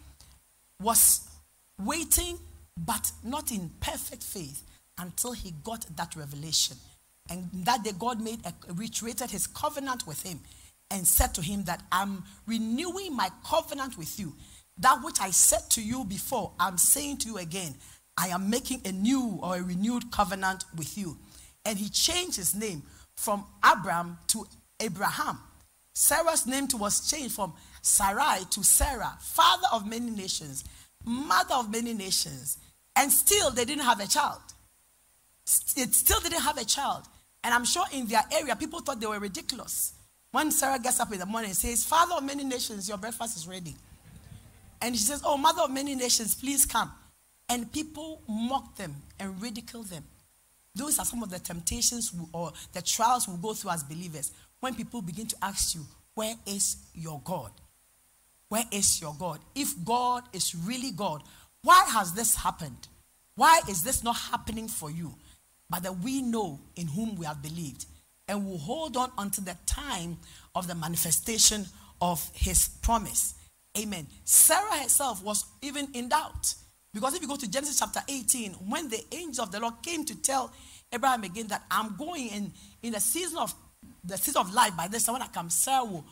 was 0.81 1.27
waiting, 1.79 2.37
but 2.77 3.11
not 3.23 3.51
in 3.51 3.69
perfect 3.79 4.23
faith 4.23 4.63
until 4.97 5.33
he 5.33 5.53
got 5.63 5.85
that 5.95 6.15
revelation. 6.15 6.77
And 7.29 7.47
that 7.65 7.83
day, 7.83 7.91
God 7.97 8.21
made 8.21 8.39
a, 8.45 8.53
reiterated 8.73 9.29
his 9.29 9.45
covenant 9.45 10.07
with 10.07 10.23
him 10.23 10.39
and 10.89 11.05
said 11.05 11.35
to 11.35 11.41
him 11.41 11.63
that 11.65 11.83
I'm 11.91 12.23
renewing 12.47 13.15
my 13.15 13.29
covenant 13.45 13.97
with 13.97 14.19
you. 14.19 14.33
That 14.79 15.03
which 15.03 15.19
I 15.21 15.29
said 15.29 15.69
to 15.71 15.81
you 15.81 16.05
before, 16.05 16.53
I'm 16.59 16.77
saying 16.77 17.17
to 17.19 17.27
you 17.27 17.37
again. 17.37 17.75
I 18.17 18.29
am 18.29 18.49
making 18.49 18.81
a 18.85 18.91
new 18.91 19.39
or 19.43 19.57
a 19.57 19.63
renewed 19.63 20.11
covenant 20.11 20.65
with 20.75 20.97
you. 20.97 21.17
And 21.65 21.77
he 21.77 21.89
changed 21.89 22.37
his 22.37 22.55
name 22.55 22.81
from 23.19 23.43
Abram 23.61 24.17
to 24.27 24.47
Abraham. 24.79 25.37
Sarah's 25.93 26.47
name 26.47 26.67
was 26.75 27.11
changed 27.11 27.35
from 27.35 27.51
Sarai 27.81 28.45
to 28.51 28.63
Sarah, 28.63 29.17
father 29.19 29.67
of 29.73 29.85
many 29.85 30.09
nations, 30.09 30.63
mother 31.03 31.55
of 31.55 31.69
many 31.69 31.93
nations. 31.93 32.57
And 32.95 33.11
still, 33.11 33.51
they 33.51 33.65
didn't 33.65 33.83
have 33.83 33.99
a 33.99 34.07
child. 34.07 34.39
It 35.75 35.93
still 35.93 36.21
didn't 36.21 36.41
have 36.41 36.57
a 36.57 36.63
child. 36.63 37.03
And 37.43 37.53
I'm 37.53 37.65
sure 37.65 37.83
in 37.91 38.07
their 38.07 38.23
area, 38.31 38.55
people 38.55 38.79
thought 38.79 39.01
they 39.01 39.07
were 39.07 39.19
ridiculous. 39.19 39.93
When 40.31 40.49
Sarah 40.49 40.79
gets 40.79 41.01
up 41.01 41.11
in 41.11 41.19
the 41.19 41.25
morning 41.25 41.49
and 41.49 41.57
says, 41.57 41.83
Father 41.83 42.15
of 42.15 42.23
many 42.23 42.45
nations, 42.45 42.87
your 42.87 42.97
breakfast 42.97 43.35
is 43.35 43.47
ready. 43.47 43.75
And 44.81 44.95
she 44.95 45.03
says, 45.03 45.21
Oh, 45.25 45.35
mother 45.35 45.63
of 45.63 45.71
many 45.71 45.93
nations, 45.93 46.35
please 46.35 46.65
come. 46.65 46.91
And 47.49 47.71
people 47.73 48.21
mocked 48.29 48.77
them 48.77 48.95
and 49.19 49.41
ridiculed 49.41 49.87
them. 49.87 50.05
Those 50.75 50.99
are 50.99 51.05
some 51.05 51.23
of 51.23 51.29
the 51.29 51.39
temptations 51.39 52.13
or 52.31 52.53
the 52.73 52.81
trials 52.81 53.27
we 53.27 53.35
go 53.41 53.53
through 53.53 53.71
as 53.71 53.83
believers 53.83 54.31
when 54.59 54.75
people 54.75 55.01
begin 55.01 55.27
to 55.27 55.35
ask 55.41 55.75
you, 55.75 55.81
Where 56.13 56.35
is 56.45 56.77
your 56.93 57.21
God? 57.23 57.51
Where 58.49 58.65
is 58.71 58.99
your 59.01 59.15
God? 59.17 59.39
If 59.55 59.73
God 59.85 60.23
is 60.33 60.55
really 60.55 60.91
God, 60.91 61.23
why 61.61 61.85
has 61.89 62.13
this 62.13 62.35
happened? 62.35 62.87
Why 63.35 63.61
is 63.69 63.83
this 63.83 64.03
not 64.03 64.15
happening 64.17 64.67
for 64.67 64.89
you? 64.89 65.13
But 65.69 65.83
that 65.83 65.99
we 65.99 66.21
know 66.21 66.59
in 66.75 66.87
whom 66.87 67.15
we 67.15 67.25
have 67.25 67.41
believed 67.41 67.85
and 68.27 68.45
will 68.45 68.57
hold 68.57 68.97
on 68.97 69.11
until 69.17 69.43
the 69.43 69.57
time 69.65 70.17
of 70.55 70.67
the 70.67 70.75
manifestation 70.75 71.65
of 72.01 72.29
his 72.33 72.69
promise. 72.81 73.35
Amen. 73.77 74.07
Sarah 74.23 74.77
herself 74.81 75.23
was 75.23 75.45
even 75.61 75.89
in 75.93 76.09
doubt. 76.09 76.55
Because 76.93 77.15
if 77.15 77.21
you 77.21 77.27
go 77.27 77.35
to 77.35 77.49
Genesis 77.49 77.79
chapter 77.79 78.01
18, 78.07 78.53
when 78.53 78.89
the 78.89 79.03
angel 79.11 79.43
of 79.43 79.51
the 79.51 79.59
Lord 79.59 79.75
came 79.83 80.05
to 80.05 80.15
tell 80.21 80.51
Abraham 80.91 81.23
again 81.23 81.47
that 81.47 81.63
I'm 81.69 81.95
going 81.95 82.27
in, 82.29 82.51
in 82.81 82.95
a 82.95 82.99
season 82.99 83.37
of 83.37 83.53
the 84.03 84.17
season 84.17 84.41
of 84.41 84.53
life, 84.53 84.75
by 84.75 84.87
this 84.87 85.05
time 85.05 85.13
when 85.13 85.21
I 85.21 85.27
come, 85.27 85.49
Sarah 85.49 85.83
will 85.85 86.05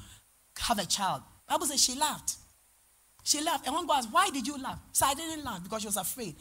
have 0.60 0.78
a 0.78 0.86
child. 0.86 1.24
Bible 1.48 1.66
says 1.66 1.84
she 1.84 1.96
laughed. 1.98 2.36
She 3.24 3.42
laughed. 3.42 3.66
And 3.66 3.76
one 3.76 3.88
asked, 3.92 4.10
Why 4.12 4.30
did 4.30 4.46
you 4.48 4.62
laugh? 4.62 4.80
So 4.92 5.06
I 5.06 5.14
didn't 5.14 5.44
laugh 5.44 5.64
because 5.64 5.82
she 5.82 5.88
was 5.88 5.98
afraid. 5.98 6.36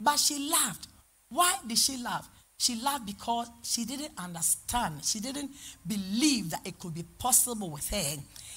But 0.00 0.18
she 0.18 0.50
laughed. 0.50 0.88
Why 1.28 1.54
did 1.66 1.78
she 1.78 2.02
laugh? 2.02 2.28
She 2.58 2.80
laughed 2.80 3.06
because 3.06 3.48
she 3.62 3.84
didn't 3.84 4.12
understand. 4.18 5.04
She 5.04 5.20
didn't 5.20 5.50
believe 5.86 6.50
that 6.50 6.60
it 6.64 6.78
could 6.78 6.94
be 6.94 7.04
possible 7.18 7.70
with 7.70 7.88
her, 7.90 8.16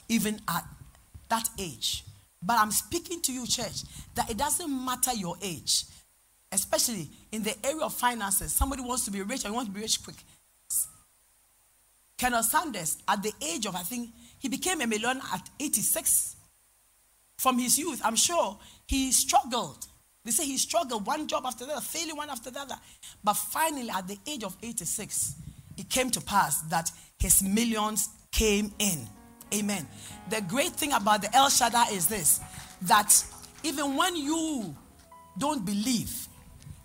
even 0.10 0.40
at 0.48 0.64
that 1.30 1.50
age. 1.58 2.04
But 2.46 2.60
I'm 2.60 2.72
speaking 2.72 3.22
to 3.22 3.34
you, 3.34 3.48
church, 3.48 3.84
that 4.14 4.30
it 4.30 4.38
doesn't 4.38 4.86
matter 4.86 5.14
your 5.14 5.36
age, 5.42 5.86
especially 6.52 7.10
in 7.32 7.44
the 7.44 7.56
area 7.66 7.82
of 7.82 7.94
finances. 7.94 8.54
Somebody 8.54 8.84
wants 8.84 9.06
to 9.06 9.12
be 9.12 9.22
rich 9.22 9.44
and 9.44 9.52
you 9.52 9.56
want 9.56 9.68
to 9.68 9.74
be 9.74 9.82
rich 9.82 10.04
quick. 10.04 10.18
Colonel 12.18 12.44
Sanders, 12.44 12.98
at 13.08 13.22
the 13.24 13.34
age 13.42 13.66
of, 13.66 13.76
I 13.76 13.82
think, 13.82 14.10
he 14.40 14.48
became 14.48 14.80
a 14.82 14.88
millionaire 14.88 15.24
at 15.34 15.50
86. 15.60 16.36
From 17.38 17.60
his 17.60 17.78
youth, 17.78 18.00
I'm 18.04 18.16
sure 18.16 18.58
he 18.88 19.12
struggled. 19.12 19.88
They 20.24 20.32
say 20.32 20.46
he 20.46 20.58
struggled 20.58 21.06
one 21.06 21.28
job 21.28 21.44
after 21.46 21.66
the 21.66 21.74
other, 21.74 21.82
failing 21.82 22.16
one 22.16 22.30
after 22.30 22.52
the 22.52 22.60
other. 22.60 22.76
But 23.24 23.34
finally, 23.34 23.90
at 23.90 24.08
the 24.08 24.18
age 24.26 24.44
of 24.44 24.56
86, 24.62 25.36
it 25.78 25.90
came 25.90 26.10
to 26.12 26.22
pass 26.22 26.62
that 26.64 26.92
his 27.20 27.44
millions 27.44 28.10
came 28.32 28.74
in. 28.80 29.08
Amen. 29.54 29.88
The 30.30 30.42
great 30.42 30.72
thing 30.72 30.94
about 30.94 31.22
the 31.22 31.36
El 31.36 31.50
Shaddai 31.50 31.90
is 31.92 32.08
this 32.08 32.40
that 32.84 33.24
even 33.64 33.96
when 33.96 34.16
you 34.16 34.76
don't 35.38 35.66
believe, 35.66 36.28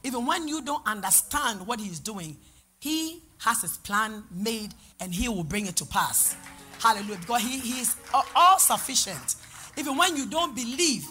even 0.05 0.27
when 0.27 0.49
you 0.49 0.63
don't 0.63 0.87
understand 0.87 1.67
what 1.67 1.81
he's 1.81 1.99
doing, 2.01 2.37
he 2.81 3.23
has 3.39 3.63
his 3.63 3.77
plan 3.79 4.25
made 4.31 4.75
and 5.01 5.15
he 5.15 5.29
will 5.29 5.45
bring 5.45 5.67
it 5.67 5.77
to 5.77 5.87
pass. 5.87 6.37
Hallelujah. 6.79 7.19
Because 7.21 7.43
he, 7.43 7.59
he 7.59 7.81
is 7.81 7.97
all 8.35 8.59
sufficient. 8.59 9.37
Even 9.77 9.97
when 9.97 10.17
you 10.17 10.27
don't 10.27 10.55
believe, 10.55 11.07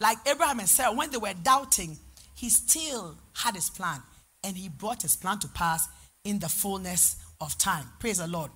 like 0.00 0.18
Abraham 0.26 0.60
and 0.60 0.68
Sarah, 0.68 0.92
when 0.92 1.10
they 1.10 1.16
were 1.16 1.34
doubting, 1.42 1.96
he 2.34 2.50
still 2.50 3.16
had 3.32 3.54
his 3.54 3.70
plan 3.70 4.02
and 4.42 4.56
he 4.56 4.68
brought 4.68 5.02
his 5.02 5.16
plan 5.16 5.38
to 5.40 5.48
pass 5.48 5.88
in 6.24 6.38
the 6.38 6.48
fullness 6.48 7.16
of 7.40 7.56
time. 7.58 7.86
Praise 8.00 8.18
the 8.18 8.26
Lord. 8.26 8.50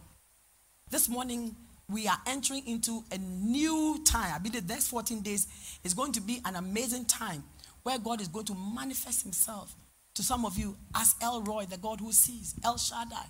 This 0.91 1.09
morning, 1.09 1.55
we 1.91 2.07
are 2.07 2.19
entering 2.27 2.67
into 2.67 3.03
a 3.11 3.19
new 3.19 3.99
time. 4.05 4.33
I 4.35 4.39
believe 4.39 4.67
the 4.67 4.75
next 4.75 4.89
14 4.89 5.23
days 5.23 5.47
is 5.85 5.95
going 5.95 6.13
to 6.13 6.21
be 6.21 6.41
an 6.45 6.57
amazing 6.57 7.07
time 7.07 7.43
where 7.83 7.99
God 7.99 8.21
is 8.21 8.29
going 8.29 8.45
to 8.47 8.55
manifest 8.55 9.23
himself 9.23 9.75
to 10.15 10.23
some 10.23 10.45
of 10.45 10.59
you 10.59 10.77
as 10.95 11.15
El 11.23 11.43
Roi, 11.43 11.65
the 11.65 11.79
God 11.79 12.01
who 12.01 12.13
sees, 12.13 12.55
El 12.65 12.77
Shaddai, 12.77 13.27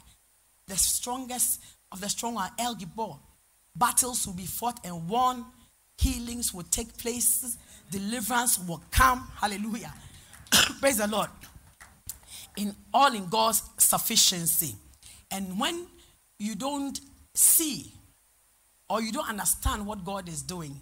the 0.66 0.76
strongest 0.76 1.60
of 1.92 2.00
the 2.00 2.08
strong 2.08 2.36
are 2.36 2.50
El 2.58 2.74
Gibor. 2.74 3.18
Battles 3.76 4.26
will 4.26 4.34
be 4.34 4.46
fought 4.46 4.80
and 4.84 5.08
won, 5.08 5.44
healings 5.98 6.52
will 6.52 6.64
take 6.64 6.96
place, 6.98 7.56
deliverance 7.90 8.58
will 8.58 8.82
come. 8.90 9.30
Hallelujah. 9.36 9.92
Praise 10.80 10.98
the 10.98 11.06
Lord. 11.06 11.28
In 12.56 12.74
all 12.92 13.14
in 13.14 13.28
God's 13.28 13.62
sufficiency. 13.78 14.74
And 15.30 15.60
when 15.60 15.86
you 16.38 16.56
don't 16.56 16.98
see 17.34 17.92
or 18.88 19.02
you 19.02 19.12
don't 19.12 19.28
understand 19.28 19.86
what 19.86 20.04
God 20.04 20.28
is 20.28 20.42
doing, 20.42 20.80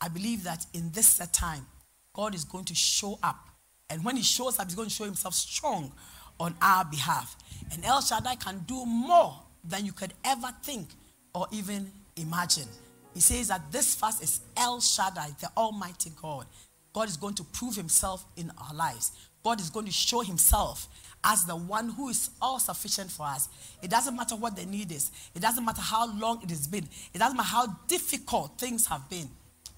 I 0.00 0.08
believe 0.08 0.44
that 0.44 0.66
in 0.72 0.90
this 0.92 1.06
set 1.06 1.32
time, 1.32 1.66
God 2.12 2.34
is 2.34 2.44
going 2.44 2.64
to 2.66 2.74
show 2.74 3.18
up. 3.22 3.48
And 3.90 4.04
when 4.04 4.16
He 4.16 4.22
shows 4.22 4.58
up, 4.58 4.66
He's 4.66 4.74
going 4.74 4.88
to 4.88 4.94
show 4.94 5.04
Himself 5.04 5.34
strong 5.34 5.92
on 6.40 6.54
our 6.60 6.84
behalf. 6.84 7.36
And 7.72 7.84
El 7.84 8.00
Shaddai 8.00 8.36
can 8.36 8.64
do 8.66 8.84
more 8.84 9.34
than 9.64 9.84
you 9.84 9.92
could 9.92 10.12
ever 10.24 10.48
think 10.62 10.88
or 11.34 11.46
even 11.52 11.90
imagine. 12.16 12.66
He 13.14 13.20
says 13.20 13.48
that 13.48 13.70
this 13.70 13.94
fast 13.94 14.22
is 14.22 14.40
El 14.56 14.80
Shaddai, 14.80 15.30
the 15.40 15.50
Almighty 15.56 16.10
God. 16.20 16.46
God 16.92 17.08
is 17.08 17.16
going 17.16 17.34
to 17.34 17.44
prove 17.44 17.76
Himself 17.76 18.24
in 18.36 18.50
our 18.58 18.74
lives. 18.74 19.12
God 19.44 19.60
is 19.60 19.70
going 19.70 19.86
to 19.86 19.92
show 19.92 20.20
Himself 20.20 20.88
as 21.24 21.44
the 21.44 21.56
one 21.56 21.90
who 21.90 22.08
is 22.08 22.30
all 22.40 22.58
sufficient 22.58 23.10
for 23.10 23.26
us. 23.26 23.48
It 23.82 23.90
doesn't 23.90 24.16
matter 24.16 24.34
what 24.34 24.56
the 24.56 24.66
need 24.66 24.90
is, 24.92 25.10
it 25.34 25.42
doesn't 25.42 25.64
matter 25.64 25.80
how 25.80 26.12
long 26.18 26.42
it 26.42 26.50
has 26.50 26.66
been, 26.66 26.88
it 27.14 27.18
doesn't 27.18 27.36
matter 27.36 27.48
how 27.48 27.66
difficult 27.86 28.58
things 28.58 28.86
have 28.86 29.08
been. 29.08 29.28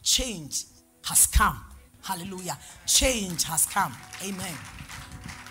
Change 0.03 0.65
has 1.05 1.27
come. 1.27 1.59
Hallelujah. 2.03 2.59
Change 2.87 3.45
has 3.45 3.67
come. 3.67 3.95
Amen. 4.23 4.55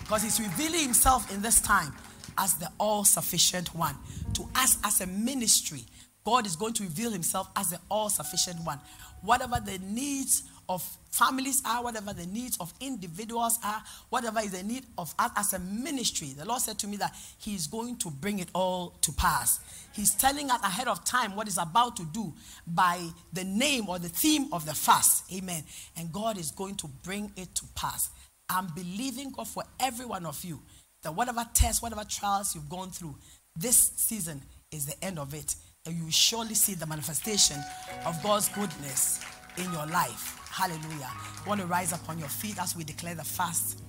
Because 0.01 0.23
He's 0.23 0.39
revealing 0.39 0.81
Himself 0.81 1.33
in 1.33 1.41
this 1.41 1.59
time 1.59 1.93
as 2.37 2.55
the 2.55 2.69
all 2.79 3.03
sufficient 3.03 3.73
one. 3.73 3.95
To 4.33 4.47
us 4.55 4.77
as 4.83 5.01
a 5.01 5.07
ministry, 5.07 5.81
God 6.23 6.45
is 6.45 6.55
going 6.55 6.73
to 6.73 6.83
reveal 6.83 7.11
Himself 7.11 7.49
as 7.55 7.71
the 7.71 7.79
all 7.89 8.09
sufficient 8.09 8.59
one. 8.63 8.79
Whatever 9.21 9.59
the 9.59 9.79
needs 9.79 10.43
of 10.69 10.81
families 11.11 11.61
are, 11.65 11.83
whatever 11.83 12.13
the 12.13 12.25
needs 12.25 12.57
of 12.59 12.73
individuals 12.79 13.59
are, 13.63 13.83
whatever 14.09 14.39
is 14.39 14.51
the 14.51 14.63
need 14.63 14.85
of 14.97 15.13
us 15.19 15.31
as 15.35 15.53
a 15.53 15.59
ministry, 15.59 16.33
the 16.37 16.45
Lord 16.45 16.61
said 16.61 16.79
to 16.79 16.87
me 16.87 16.97
that 16.97 17.13
He 17.37 17.55
is 17.55 17.67
going 17.67 17.97
to 17.97 18.09
bring 18.09 18.39
it 18.39 18.49
all 18.53 18.95
to 19.01 19.11
pass. 19.13 19.59
He's 19.93 20.13
telling 20.15 20.49
us 20.49 20.61
ahead 20.63 20.87
of 20.87 21.03
time 21.05 21.35
what 21.35 21.47
He's 21.47 21.57
about 21.57 21.95
to 21.97 22.05
do 22.05 22.33
by 22.65 23.07
the 23.31 23.43
name 23.43 23.89
or 23.89 23.99
the 23.99 24.09
theme 24.09 24.51
of 24.51 24.65
the 24.65 24.73
fast. 24.73 25.31
Amen. 25.33 25.63
And 25.97 26.11
God 26.11 26.37
is 26.37 26.51
going 26.51 26.75
to 26.75 26.87
bring 27.03 27.31
it 27.35 27.53
to 27.55 27.65
pass. 27.75 28.09
I'm 28.49 28.67
believing 28.75 29.31
God 29.31 29.47
for 29.47 29.63
every 29.79 30.05
one 30.05 30.25
of 30.25 30.43
you 30.43 30.61
that 31.03 31.13
whatever 31.13 31.45
tests, 31.53 31.81
whatever 31.81 32.03
trials 32.03 32.55
you've 32.55 32.69
gone 32.69 32.89
through, 32.89 33.15
this 33.55 33.91
season 33.97 34.41
is 34.71 34.85
the 34.85 35.03
end 35.03 35.19
of 35.19 35.33
it. 35.33 35.55
And 35.85 35.95
you 35.95 36.05
will 36.05 36.11
surely 36.11 36.55
see 36.55 36.75
the 36.75 36.85
manifestation 36.85 37.57
of 38.05 38.21
God's 38.23 38.47
goodness 38.49 39.19
in 39.57 39.71
your 39.71 39.85
life. 39.87 40.42
Hallelujah. 40.53 41.09
You 41.43 41.49
want 41.49 41.61
to 41.61 41.65
rise 41.65 41.93
up 41.93 42.07
on 42.07 42.19
your 42.19 42.27
feet 42.29 42.61
as 42.61 42.75
we 42.75 42.83
declare 42.83 43.15
the 43.15 43.23
fast. 43.23 43.81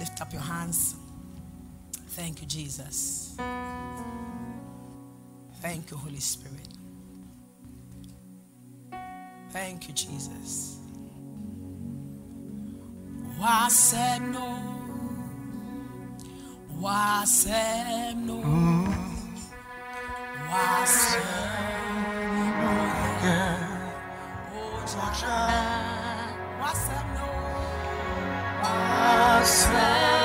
Lift 0.00 0.20
up 0.20 0.32
your 0.32 0.42
hands. 0.42 0.96
Thank 2.08 2.40
you, 2.40 2.48
Jesus. 2.48 3.36
Thank 5.60 5.92
you, 5.92 5.96
Holy 5.96 6.18
Spirit. 6.18 6.66
Thank 9.50 9.86
you, 9.86 9.94
Jesus. 9.94 10.78
Mm. 23.22 23.63
Waseno. 24.96 25.26
Waseno. 26.60 26.60
Waseno. 26.60 27.26
Waseno. 28.62 29.74
Wasemno, 29.74 30.23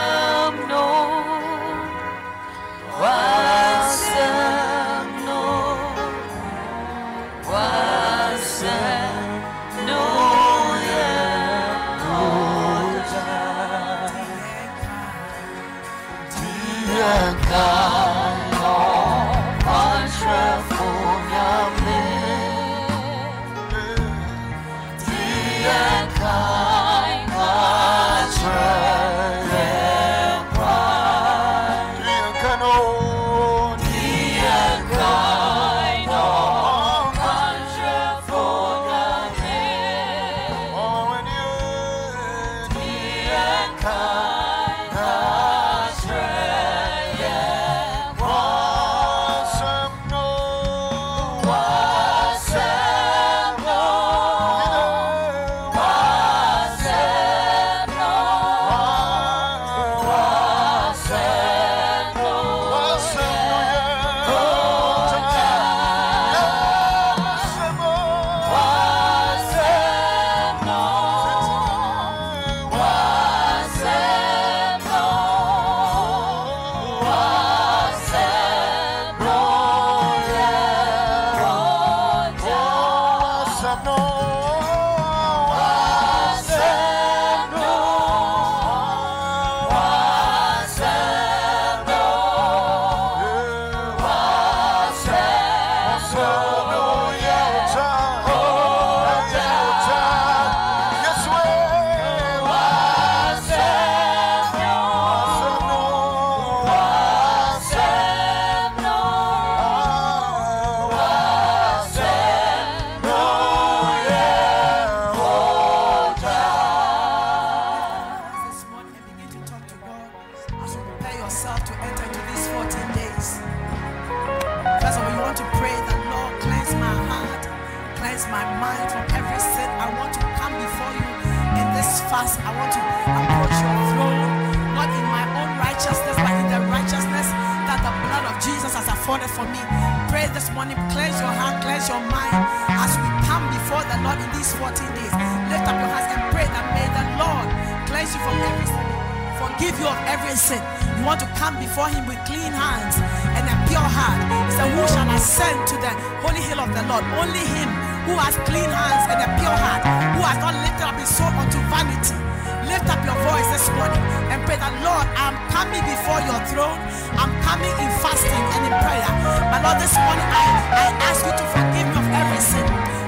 cleanse 140.92 141.20
your 141.20 141.34
heart, 141.34 141.62
cleanse 141.62 141.88
your 141.92 142.04
mind 142.08 142.36
as 142.72 142.96
we 142.96 143.10
come 143.28 143.46
before 143.52 143.84
the 143.86 143.98
Lord 144.02 144.20
in 144.24 144.30
these 144.36 144.52
14 144.56 144.72
days. 144.96 145.14
Lift 145.52 145.66
up 145.68 145.78
your 145.78 145.92
hands 145.92 146.08
and 146.10 146.22
pray 146.32 146.48
that 146.48 146.66
may 146.76 146.88
the 146.88 147.06
Lord 147.20 147.48
cleanse 147.90 148.12
you 148.16 148.22
from 148.24 148.38
every 148.40 148.68
sin, 148.68 148.88
forgive 149.36 149.76
you 149.80 149.88
of 149.88 150.00
every 150.08 150.36
sin. 150.36 150.62
You 150.98 151.04
want 151.06 151.20
to 151.20 151.30
come 151.40 151.56
before 151.60 151.88
Him 151.88 152.08
with 152.08 152.20
clean 152.28 152.52
hands 152.52 152.96
and 153.36 153.44
a 153.48 153.56
pure 153.68 153.84
heart. 153.84 154.20
He 154.48 154.54
said, 154.56 154.70
Who 154.76 154.84
shall 154.88 155.10
ascend 155.16 155.60
to 155.72 155.76
the 155.80 155.92
holy 156.24 156.44
hill 156.44 156.60
of 156.60 156.72
the 156.72 156.84
Lord? 156.88 157.04
Only 157.20 157.44
Him 157.44 157.70
who 158.10 158.18
has 158.18 158.34
clean 158.50 158.70
hands 158.70 159.06
and 159.06 159.22
a 159.22 159.30
pure 159.38 159.54
heart, 159.54 159.86
who 160.18 160.22
has 160.26 160.38
not 160.42 160.56
lifted 160.66 160.86
up 160.88 160.98
his 160.98 161.10
soul 161.14 161.30
unto 161.30 161.62
vanity. 161.70 162.18
Lift 162.66 162.90
up 162.90 163.02
your 163.06 163.18
voice 163.26 163.50
this 163.54 163.70
morning 163.78 164.02
and 164.34 164.42
pray 164.50 164.58
that 164.58 164.74
Lord, 164.82 165.06
I'm 165.14 165.38
coming 165.54 165.82
before 165.86 166.22
your 166.26 166.42
throne. 166.50 166.78
I'm 167.18 167.34
coming 167.50 167.74
in 167.82 167.92
fasting 167.98 168.46
and 168.54 168.62
in 168.70 168.76
prayer. 168.78 169.10
My 169.50 169.58
Lord, 169.66 169.82
this 169.82 169.98
morning 169.98 170.30
I, 170.30 170.46
I 170.70 170.86
ask 171.10 171.26
you 171.26 171.34
to 171.34 171.46
forgive 171.50 171.88
me 171.90 171.98
of 171.98 172.08
every 172.14 172.42
sin, 172.46 172.68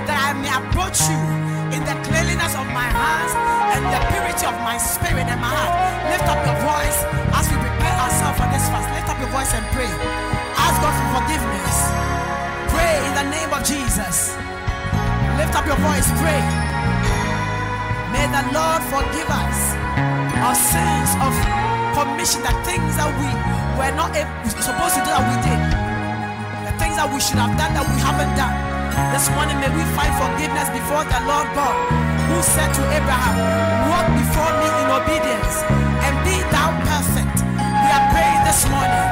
that 0.10 0.18
I 0.18 0.34
may 0.34 0.50
approach 0.50 0.98
you 1.06 1.22
in 1.78 1.82
the 1.86 1.94
cleanliness 2.02 2.58
of 2.58 2.66
my 2.74 2.90
hands 2.90 3.34
and 3.78 3.86
the 3.86 4.02
purity 4.10 4.46
of 4.50 4.58
my 4.66 4.82
spirit 4.82 5.30
and 5.30 5.38
my 5.38 5.46
heart. 5.46 5.74
Lift 6.10 6.26
up 6.26 6.42
your 6.42 6.58
voice 6.66 6.98
as 7.38 7.46
we 7.54 7.58
prepare 7.62 7.98
ourselves 8.02 8.38
for 8.42 8.50
this 8.50 8.66
fast. 8.74 8.90
Lift 8.98 9.10
up 9.14 9.20
your 9.22 9.30
voice 9.30 9.54
and 9.54 9.66
pray. 9.78 9.94
Ask 10.58 10.76
God 10.82 10.94
for 10.98 11.10
forgiveness. 11.22 11.78
Pray 12.74 12.98
in 12.98 13.14
the 13.14 13.28
name 13.30 13.52
of 13.54 13.62
Jesus. 13.62 14.34
Lift 15.38 15.54
up 15.54 15.70
your 15.70 15.78
voice, 15.86 16.10
pray. 16.18 16.42
May 18.10 18.26
the 18.26 18.44
Lord 18.58 18.82
forgive 18.90 19.30
us 19.30 19.60
our 20.42 20.58
sins 20.58 21.14
of 21.22 21.34
commission, 21.96 22.42
the 22.44 22.56
things 22.64 22.96
that 22.96 23.10
we 23.20 23.30
were 23.76 23.94
not 23.96 24.16
able, 24.16 24.32
supposed 24.48 24.96
to 24.96 25.02
do 25.04 25.12
that 25.12 25.24
we 25.28 25.36
did, 25.44 25.62
the 26.68 26.74
things 26.80 26.96
that 26.96 27.08
we 27.12 27.20
should 27.20 27.40
have 27.40 27.54
done 27.60 27.72
that 27.76 27.86
we 27.86 27.98
haven't 28.00 28.34
done. 28.40 28.56
This 29.16 29.28
morning, 29.36 29.56
may 29.60 29.72
we 29.72 29.84
find 29.96 30.12
forgiveness 30.20 30.68
before 30.72 31.04
the 31.08 31.20
Lord 31.28 31.48
God, 31.56 31.76
who 32.28 32.38
said 32.44 32.72
to 32.76 32.84
Abraham, 32.96 33.36
Walk 33.92 34.08
before 34.16 34.52
me 34.60 34.68
in 34.84 34.88
obedience 34.88 35.56
and 36.04 36.14
be 36.24 36.36
thou 36.52 36.72
perfect. 36.88 37.38
We 37.60 37.90
are 37.92 38.06
praying 38.12 38.42
this 38.48 38.62
morning, 38.72 39.06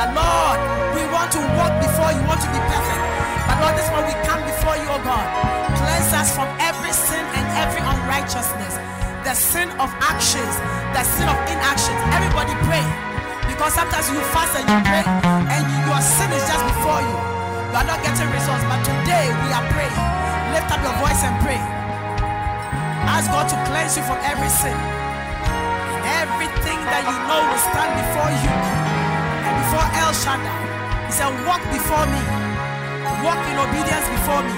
the 0.00 0.08
Lord, 0.16 0.58
we 0.96 1.02
want 1.12 1.32
to 1.36 1.40
walk 1.56 1.72
before 1.80 2.10
you, 2.12 2.20
want 2.28 2.40
to 2.44 2.50
be 2.52 2.60
perfect. 2.68 3.02
But 3.48 3.56
Lord, 3.64 3.74
this 3.80 3.88
morning 3.92 4.12
we 4.12 4.16
come 4.28 4.42
before 4.44 4.76
you, 4.76 4.88
oh 4.92 5.00
God. 5.04 5.26
Cleanse 5.78 6.12
us 6.12 6.28
from 6.34 6.48
every 6.60 6.92
sin 6.92 7.22
and 7.22 7.46
every 7.60 7.80
unrighteousness. 7.80 8.76
The 9.26 9.34
sin 9.34 9.66
of 9.82 9.90
actions, 9.98 10.54
the 10.94 11.02
sin 11.02 11.26
of 11.26 11.34
inactions. 11.50 11.98
Everybody 12.14 12.54
pray. 12.62 12.86
Because 13.50 13.74
sometimes 13.74 14.06
you 14.06 14.22
fast 14.30 14.54
and 14.54 14.62
you 14.62 14.78
pray, 14.86 15.02
and 15.02 15.66
your 15.82 15.98
sin 15.98 16.30
is 16.30 16.46
just 16.46 16.62
before 16.62 17.02
you. 17.02 17.16
You 17.74 17.74
are 17.74 17.88
not 17.90 17.98
getting 18.06 18.30
results. 18.30 18.62
But 18.70 18.86
today 18.86 19.26
we 19.26 19.50
are 19.50 19.66
praying. 19.74 19.98
Lift 20.54 20.70
up 20.70 20.78
your 20.78 20.94
voice 21.02 21.26
and 21.26 21.34
pray. 21.42 21.58
Ask 23.10 23.26
God 23.34 23.50
to 23.50 23.58
cleanse 23.66 23.98
you 23.98 24.06
from 24.06 24.22
every 24.22 24.46
sin. 24.46 24.78
And 24.78 26.06
everything 26.22 26.78
that 26.86 27.02
you 27.02 27.18
know 27.26 27.50
will 27.50 27.62
stand 27.66 27.98
before 27.98 28.30
you. 28.30 28.52
And 29.42 29.54
before 29.58 29.86
El 30.06 30.14
Shaddai. 30.14 30.54
He 31.02 31.12
said, 31.18 31.34
Walk 31.42 31.66
before 31.74 32.06
me. 32.14 32.22
Walk 33.26 33.42
in 33.42 33.58
obedience 33.58 34.06
before 34.06 34.46
me. 34.46 34.54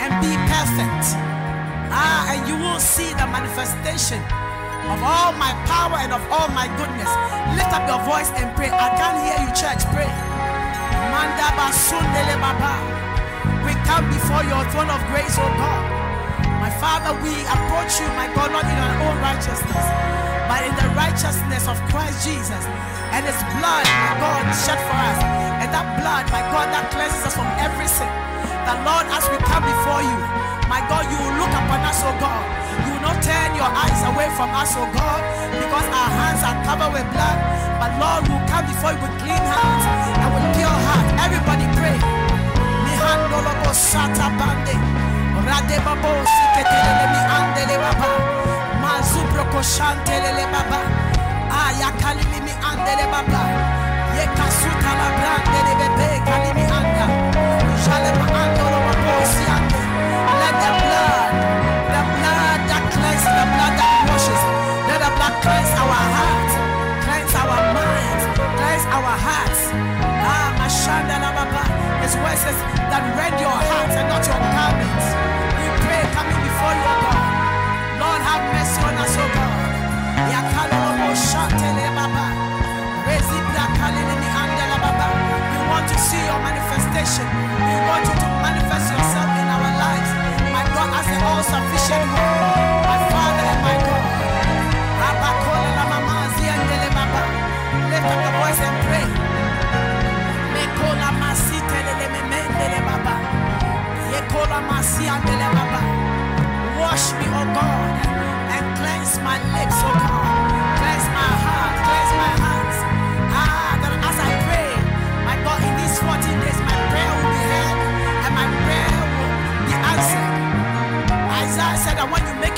And 0.00 0.16
be 0.24 0.32
perfect. 0.48 1.33
Ah, 1.94 2.34
and 2.34 2.42
you 2.50 2.58
will 2.58 2.82
see 2.82 3.14
the 3.14 3.26
manifestation 3.30 4.18
of 4.90 4.98
all 5.00 5.32
my 5.38 5.54
power 5.70 5.96
and 6.02 6.12
of 6.12 6.20
all 6.28 6.50
my 6.50 6.66
goodness. 6.76 7.08
Lift 7.54 7.70
up 7.70 7.86
your 7.86 8.02
voice 8.02 8.28
and 8.34 8.50
pray. 8.58 8.68
I 8.68 8.90
can't 8.98 9.18
hear 9.22 9.38
you, 9.40 9.50
church. 9.54 9.80
Pray. 9.94 10.10
We 13.64 13.72
come 13.88 14.04
before 14.10 14.42
your 14.44 14.60
throne 14.74 14.90
of 14.90 15.00
grace, 15.08 15.38
oh 15.38 15.48
God. 15.56 15.82
My 16.60 16.72
Father, 16.82 17.14
we 17.22 17.32
approach 17.46 17.96
you, 18.02 18.08
my 18.18 18.28
God, 18.34 18.50
not 18.50 18.66
in 18.66 18.76
our 18.76 18.96
own 19.08 19.16
righteousness, 19.22 19.86
but 20.50 20.60
in 20.66 20.74
the 20.76 20.88
righteousness 20.98 21.64
of 21.68 21.76
Christ 21.88 22.26
Jesus. 22.26 22.64
And 23.14 23.22
his 23.24 23.38
blood, 23.56 23.84
my 23.86 24.12
God, 24.18 24.42
shed 24.66 24.80
for 24.82 24.98
us. 24.98 25.20
And 25.62 25.68
that 25.70 25.86
blood, 26.02 26.24
my 26.34 26.42
God, 26.50 26.68
that 26.74 26.90
cleanses 26.90 27.30
us 27.30 27.34
from 27.38 27.48
every 27.62 27.86
sin. 27.86 28.10
The 28.68 28.76
Lord, 28.82 29.06
as 29.12 29.24
we 29.30 29.38
come 29.46 29.64
before 29.64 30.02
you, 30.02 30.18
my 30.68 30.80
God, 30.88 31.04
you 31.10 31.18
will 31.20 31.36
look 31.40 31.52
upon 31.52 31.80
us, 31.84 32.00
oh 32.04 32.14
God. 32.20 32.42
You 32.84 32.90
will 32.96 33.04
not 33.04 33.18
turn 33.22 33.54
your 33.54 33.68
eyes 33.70 34.00
away 34.10 34.28
from 34.36 34.50
us, 34.54 34.72
oh 34.76 34.88
God, 34.92 35.20
because 35.52 35.86
our 35.88 36.10
hands 36.10 36.42
are 36.42 36.58
covered 36.64 36.92
with 36.96 37.06
blood. 37.12 37.38
But 37.80 37.92
Lord, 38.00 38.20
we 38.26 38.30
will 38.34 38.46
come 38.48 38.64
before 38.66 38.92
you 38.94 39.00
with 39.04 39.14
clean 39.20 39.44
hands 39.44 39.84
and 40.20 40.28
with 40.32 40.46
pure 40.56 40.78
heart. 40.88 41.06
Everybody 41.24 41.66
pray. 41.76 41.98
La 51.80 51.90
kalimi 52.00 52.52
anda. 56.72 57.04
The 60.62 60.70
blood, 60.82 61.32
the 61.94 62.02
blood 62.18 62.60
that 62.70 62.82
cleanses, 62.94 63.34
the 63.38 63.46
blood 63.54 63.74
that 63.80 63.98
washes, 64.10 64.42
let 64.88 64.98
the 65.04 65.10
blood 65.16 65.34
cleanse 65.44 65.72
our 65.82 65.98
hearts, 66.16 66.54
cleanse 67.04 67.34
our 67.40 67.58
minds, 67.76 68.24
cleanse 68.58 68.86
our 68.96 69.14
hearts. 69.26 69.60
Ah, 70.24 70.48
Mashanda 70.60 71.16
la 71.24 71.30
baba. 71.36 71.62
His 72.02 72.14
word 72.20 72.38
says 72.38 72.58
that 72.92 73.02
rend 73.18 73.36
your 73.40 73.52
hearts 73.52 73.94
and 73.96 74.06
not 74.12 74.22
your 74.24 74.40
garments. 74.54 75.06
We 75.58 75.66
pray 75.84 76.02
coming 76.16 76.40
before 76.44 76.74
you, 76.76 76.92
God. 77.04 77.22
Lord, 78.00 78.20
have 78.28 78.42
mercy 78.52 78.80
on 78.84 78.94
us, 79.04 79.14
O 79.20 79.24
God. 79.36 79.58
Yakalolobo 80.32 81.08
shatele 81.28 81.86
baba. 81.96 82.26
Rezibra 83.08 83.64
kalele 83.76 84.14
mi 84.20 84.28
andela 84.40 84.76
baba. 84.84 85.06
We 85.52 85.60
want 85.72 85.86
to 85.92 85.96
see 85.98 86.22
your 86.24 86.40
manifestation. 86.44 87.28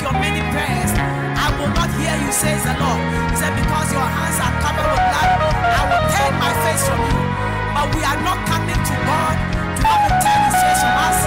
Your 0.01 0.13
many 0.13 0.41
prayers, 0.53 0.91
I 1.37 1.47
will 1.57 1.71
not 1.73 1.89
hear 1.97 2.13
you, 2.21 2.31
says 2.31 2.61
the 2.63 2.75
Lord. 2.77 3.01
He 3.31 3.35
said, 3.37 3.53
because 3.57 3.87
your 3.93 4.05
hands 4.05 4.37
are 4.41 4.55
covered 4.61 4.89
with 4.93 5.05
blood, 5.09 5.29
I 5.79 5.83
will 5.89 6.05
turn 6.13 6.33
my 6.37 6.53
face 6.65 6.83
from 6.85 6.99
you. 7.01 7.21
But 7.73 7.87
we 7.95 8.01
are 8.05 8.21
not 8.21 8.39
coming 8.45 8.77
to 8.77 8.95
God 9.05 9.35
to 9.77 9.81
have 9.85 10.01
him 10.05 10.15
turn 10.21 10.39
his 10.49 10.57
face 10.61 10.81
from 10.81 10.95
us. 11.07 11.19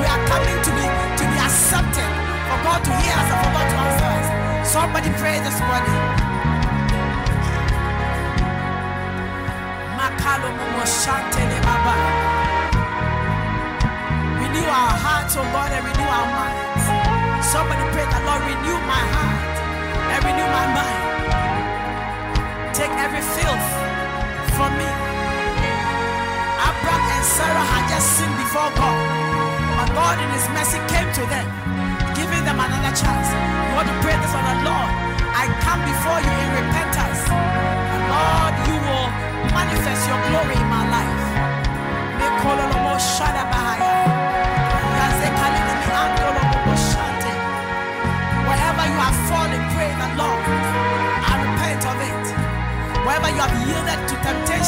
We 0.00 0.06
are 0.06 0.22
coming 0.30 0.58
to 0.66 0.70
be 0.74 0.86
to 1.18 1.24
be 1.26 1.38
accepted 1.38 2.10
for 2.48 2.58
God 2.66 2.80
to 2.86 2.92
hear 3.02 3.14
us 3.18 3.28
and 3.28 3.38
for 3.42 3.50
God 3.54 3.66
to 3.66 3.76
answer 3.86 4.10
us. 4.18 4.26
Somebody 4.66 5.10
pray 5.18 5.38
this 5.42 5.58
morning. 5.62 5.98
Renew 14.42 14.66
our 14.66 14.94
hearts, 15.04 15.36
oh 15.36 15.42
God, 15.52 15.72
and 15.72 15.84
renew 15.84 16.08
our 16.08 16.26
minds. 16.26 16.67
Somebody 17.48 17.80
pray 17.96 18.04
that 18.04 18.20
Lord 18.28 18.44
renew 18.44 18.76
my 18.84 19.04
heart 19.08 19.56
and 20.12 20.20
renew 20.20 20.48
my 20.52 20.68
mind. 20.68 21.00
Take 22.76 22.92
every 23.00 23.24
filth 23.24 23.68
from 24.52 24.76
me. 24.76 24.84
Abraham 26.60 27.02
and 27.08 27.24
Sarah 27.24 27.66
had 27.72 27.88
just 27.88 28.20
sinned 28.20 28.36
before 28.36 28.68
God. 28.76 29.00
But 29.80 29.88
God 29.96 30.20
in 30.20 30.28
his 30.36 30.44
mercy 30.52 30.76
came 30.92 31.08
to 31.08 31.24
them, 31.32 31.48
giving 32.12 32.44
them 32.44 32.60
another 32.60 32.92
chance. 32.92 33.28
You 33.32 33.72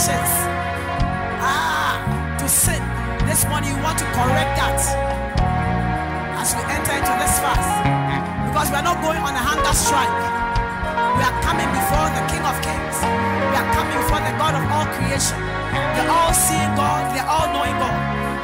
to 0.00 0.16
ah, 1.44 2.00
to 2.40 2.48
sin, 2.48 2.80
this 3.28 3.44
morning 3.52 3.68
you 3.68 3.80
want 3.84 4.00
to 4.00 4.08
correct 4.16 4.56
that 4.56 4.80
as 6.40 6.56
we 6.56 6.62
enter 6.72 6.96
into 6.96 7.14
this 7.20 7.36
fast. 7.44 7.68
Because 8.48 8.72
we 8.72 8.80
are 8.80 8.86
not 8.86 9.04
going 9.04 9.20
on 9.20 9.36
a 9.36 9.44
hunger 9.44 9.76
strike. 9.76 10.08
We 11.16 11.20
are 11.20 11.36
coming 11.44 11.68
before 11.76 12.08
the 12.16 12.24
King 12.32 12.44
of 12.48 12.56
Kings. 12.64 12.96
We 13.52 13.56
are 13.60 13.70
coming 13.76 13.92
before 14.00 14.24
the 14.24 14.32
God 14.40 14.56
of 14.56 14.64
all 14.72 14.88
creation. 14.96 15.36
The 15.68 16.02
all 16.08 16.32
seeing 16.32 16.72
God, 16.80 17.12
the 17.12 17.20
all 17.28 17.52
knowing 17.52 17.76
God, 17.76 17.92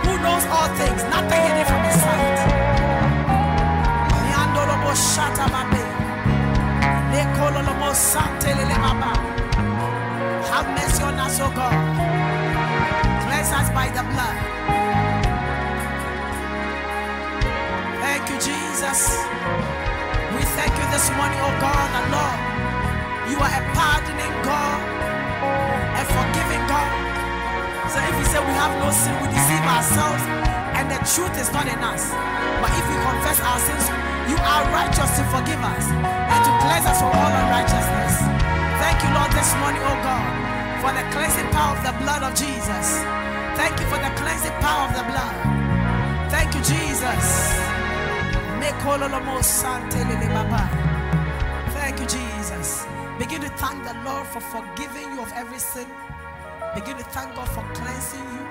who 0.05 0.13
knows 0.21 0.45
all 0.53 0.69
things, 0.77 1.01
nothing 1.09 1.41
hidden 1.41 1.65
from 1.65 1.81
his 1.89 1.97
sight. 2.05 2.67
Shatababe. 4.97 5.85
Lekololobo 7.13 7.93
santelelebaba. 7.93 9.46
Have 10.57 10.73
mercy 10.73 11.03
on 11.05 11.21
us, 11.21 11.37
O 11.37 11.53
God. 11.53 11.69
Us 13.37 13.71
by 13.77 13.93
the 13.93 14.01
blood. 14.01 14.37
Thank 18.01 18.25
you, 18.33 18.39
Jesus. 18.41 19.21
We 20.33 20.43
thank 20.57 20.73
you 20.73 20.87
this 20.91 21.13
morning, 21.13 21.37
O 21.45 21.53
God 21.61 21.89
and 22.01 22.07
Lord. 22.09 22.39
You 23.29 23.37
are 23.39 23.53
a 23.53 23.63
pardoning 23.77 24.33
God, 24.41 24.81
a 25.95 26.03
forgiving 26.09 26.65
God. 26.65 26.91
So 27.93 28.01
if 28.01 28.17
we 28.17 28.25
say 28.25 28.41
we 28.41 28.57
have 28.57 28.73
no 28.81 28.89
sin, 28.97 29.13
we 29.21 29.29
deceive 29.29 29.63
ourselves, 29.63 30.25
and 30.81 30.89
the 30.89 30.99
truth 31.05 31.37
is 31.37 31.53
not 31.53 31.69
in 31.69 31.85
us. 31.85 32.09
But 32.65 32.73
if 32.81 32.85
we 32.89 32.97
confess 33.05 33.39
our 33.45 33.61
sins, 33.61 33.87
you 34.33 34.41
are 34.41 34.65
righteous 34.73 35.21
to 35.21 35.23
forgive 35.31 35.61
us 35.61 35.85
and 35.93 36.41
to 36.49 36.53
cleanse 36.65 36.89
us 36.89 36.99
from 37.05 37.13
all 37.13 37.33
unrighteousness. 37.45 38.25
Thank 38.81 39.05
you, 39.05 39.13
Lord, 39.13 39.31
this 39.37 39.53
morning, 39.61 39.85
oh 39.85 39.99
God, 40.01 40.46
for 40.83 40.93
the 40.93 41.05
cleansing 41.13 41.51
power 41.51 41.77
of 41.77 41.83
the 41.85 41.93
blood 42.03 42.23
of 42.23 42.33
Jesus. 42.35 42.87
Thank 43.57 43.81
you 43.81 43.87
for 43.87 43.99
the 43.99 44.13
cleansing 44.21 44.57
power 44.61 44.89
of 44.89 44.93
the 44.97 45.05
blood. 45.11 45.37
Thank 46.31 46.55
you, 46.55 46.63
Jesus. 46.63 47.27
Thank 51.79 52.01
you, 52.01 52.07
Jesus. 52.07 52.87
Begin 53.19 53.41
to 53.43 53.49
thank 53.57 53.83
the 53.85 53.95
Lord 54.05 54.27
for 54.27 54.41
forgiving 54.41 55.15
you 55.15 55.21
of 55.23 55.33
every 55.35 55.59
sin. 55.59 55.87
Begin 56.75 56.97
to 56.99 57.05
thank 57.05 57.35
God 57.35 57.49
for 57.49 57.65
cleansing 57.75 58.27
you 58.35 58.47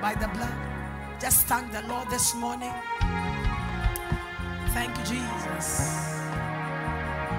by 0.00 0.14
the 0.14 0.28
blood. 0.28 0.54
Just 1.20 1.46
thank 1.46 1.72
the 1.72 1.82
Lord 1.82 2.08
this 2.08 2.34
morning. 2.34 2.72
Thank 4.72 4.96
you, 4.98 5.04
Jesus. 5.04 5.66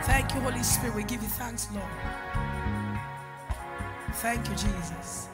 Thank 0.03 0.33
you, 0.33 0.41
Holy 0.41 0.63
Spirit. 0.63 0.95
We 0.95 1.03
give 1.03 1.21
you 1.21 1.29
thanks, 1.29 1.67
Lord. 1.73 1.87
Thank 4.17 4.49
you, 4.49 4.55
Jesus. 4.55 5.27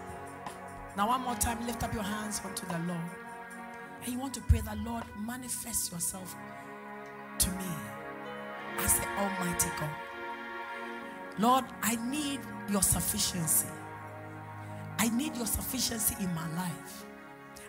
Now, 0.98 1.08
one 1.08 1.22
more 1.22 1.36
time, 1.36 1.66
lift 1.66 1.84
up 1.84 1.94
your 1.94 2.04
hands 2.04 2.42
unto 2.44 2.66
the 2.66 2.78
Lord. 2.80 3.00
And 4.04 4.12
you 4.12 4.20
want 4.20 4.34
to 4.34 4.42
pray 4.42 4.60
that, 4.60 4.78
Lord, 4.80 5.06
manifest 5.18 5.94
yourself 5.94 6.36
to 7.40 7.50
me 7.52 7.66
as 8.80 9.00
the 9.00 9.08
Almighty 9.18 9.70
God. 9.80 9.90
Lord, 11.40 11.64
I 11.82 11.96
need 12.10 12.42
your 12.70 12.84
sufficiency. 12.84 13.68
I 15.00 15.08
need 15.16 15.38
your 15.38 15.48
sufficiency 15.48 16.18
in 16.20 16.36
my 16.36 16.54
life. 16.58 17.06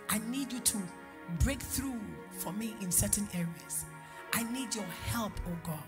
I 0.09 0.19
need 0.29 0.51
you 0.51 0.59
to 0.59 0.77
break 1.39 1.61
through 1.61 1.99
for 2.39 2.51
me 2.51 2.75
in 2.81 2.91
certain 2.91 3.29
areas. 3.33 3.85
I 4.33 4.43
need 4.51 4.75
your 4.75 4.83
help, 5.13 5.31
oh 5.47 5.57
God. 5.63 5.83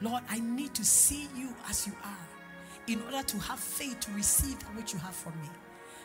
Lord, 0.00 0.22
I 0.30 0.40
need 0.40 0.72
to 0.76 0.84
see 0.84 1.28
you 1.36 1.54
as 1.68 1.86
you 1.86 1.92
are 2.02 2.29
in 2.86 3.00
order 3.02 3.22
to 3.22 3.38
have 3.38 3.58
faith 3.58 4.00
to 4.00 4.10
receive 4.12 4.60
which 4.76 4.92
you 4.92 4.98
have 5.00 5.14
for 5.14 5.30
me. 5.30 5.48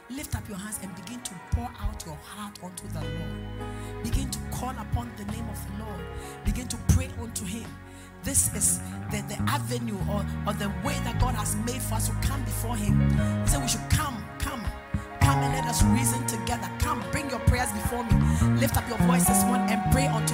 Lift 0.09 0.35
up 0.35 0.47
your 0.47 0.57
hands 0.57 0.79
and 0.83 0.93
begin 0.95 1.19
to 1.21 1.31
pour 1.51 1.69
out 1.81 2.05
your 2.05 2.15
heart 2.15 2.59
unto 2.63 2.87
the 2.89 3.01
Lord. 3.01 4.03
Begin 4.03 4.29
to 4.29 4.39
call 4.51 4.69
upon 4.69 5.11
the 5.17 5.25
name 5.25 5.47
of 5.49 5.59
the 5.67 5.83
Lord. 5.83 6.01
Begin 6.43 6.67
to 6.67 6.77
pray 6.89 7.09
unto 7.19 7.43
Him. 7.45 7.65
This 8.23 8.53
is 8.55 8.79
the, 9.11 9.23
the 9.27 9.37
avenue 9.47 9.97
or, 10.09 10.25
or 10.47 10.53
the 10.53 10.71
way 10.83 10.93
that 11.05 11.19
God 11.19 11.35
has 11.35 11.55
made 11.57 11.81
for 11.81 11.95
us 11.95 12.07
to 12.07 12.15
come 12.21 12.43
before 12.43 12.75
Him. 12.75 12.99
He 13.41 13.47
said 13.47 13.61
we 13.61 13.67
should 13.67 13.87
come, 13.89 14.23
come, 14.39 14.63
come 15.21 15.39
and 15.43 15.53
let 15.53 15.65
us 15.65 15.83
reason 15.83 16.25
together. 16.25 16.69
Come, 16.79 17.03
bring 17.11 17.29
your 17.29 17.39
prayers 17.41 17.71
before 17.71 18.03
me. 18.03 18.57
Lift 18.59 18.77
up 18.77 18.87
your 18.89 18.97
voice 19.09 19.25
this 19.25 19.43
morning 19.43 19.69
and 19.69 19.91
pray 19.91 20.07
unto 20.07 20.24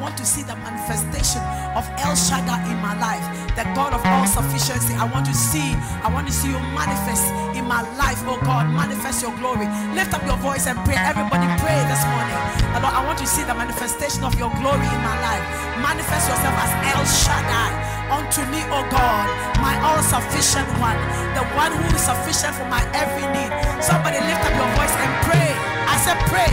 want 0.00 0.16
to 0.16 0.24
see 0.24 0.42
the 0.42 0.56
manifestation 0.64 1.44
of 1.76 1.84
El 2.00 2.16
Shaddai 2.16 2.64
in 2.72 2.78
my 2.80 2.96
life, 2.96 3.22
the 3.52 3.68
God 3.76 3.92
of 3.92 4.00
all 4.00 4.26
sufficiency. 4.26 4.96
I 4.96 5.04
want 5.04 5.28
to 5.28 5.36
see, 5.36 5.76
I 6.00 6.08
want 6.08 6.26
to 6.26 6.32
see 6.32 6.48
you 6.48 6.58
manifest 6.72 7.28
in 7.52 7.68
my 7.68 7.84
life, 8.00 8.18
oh 8.24 8.40
God. 8.40 8.72
Manifest 8.72 9.20
your 9.20 9.36
glory. 9.36 9.68
Lift 9.92 10.16
up 10.16 10.24
your 10.24 10.40
voice 10.40 10.66
and 10.66 10.80
pray. 10.88 10.96
Everybody 10.96 11.46
pray 11.60 11.76
this 11.92 12.02
morning. 12.08 12.40
Lord, 12.80 12.96
I 12.96 13.04
want 13.04 13.20
to 13.20 13.28
see 13.28 13.44
the 13.44 13.52
manifestation 13.52 14.24
of 14.24 14.32
your 14.40 14.48
glory 14.56 14.88
in 14.88 15.00
my 15.04 15.16
life. 15.20 15.44
Manifest 15.84 16.32
yourself 16.32 16.56
as 16.56 16.72
El 16.96 17.04
Shaddai 17.04 17.70
unto 18.08 18.40
me, 18.48 18.64
oh 18.72 18.82
God, 18.88 19.28
my 19.60 19.76
all 19.84 20.00
sufficient 20.02 20.66
one, 20.80 20.98
the 21.36 21.44
one 21.54 21.70
who 21.76 21.84
is 21.92 22.02
sufficient 22.02 22.56
for 22.56 22.66
my 22.72 22.80
every 22.96 23.28
need. 23.36 23.52
Somebody 23.84 24.16
lift 24.24 24.42
up 24.48 24.54
your 24.56 24.70
voice 24.80 24.96
and 24.96 25.12
pray. 25.28 25.50
I 25.86 25.94
said, 26.00 26.18
pray. 26.32 26.48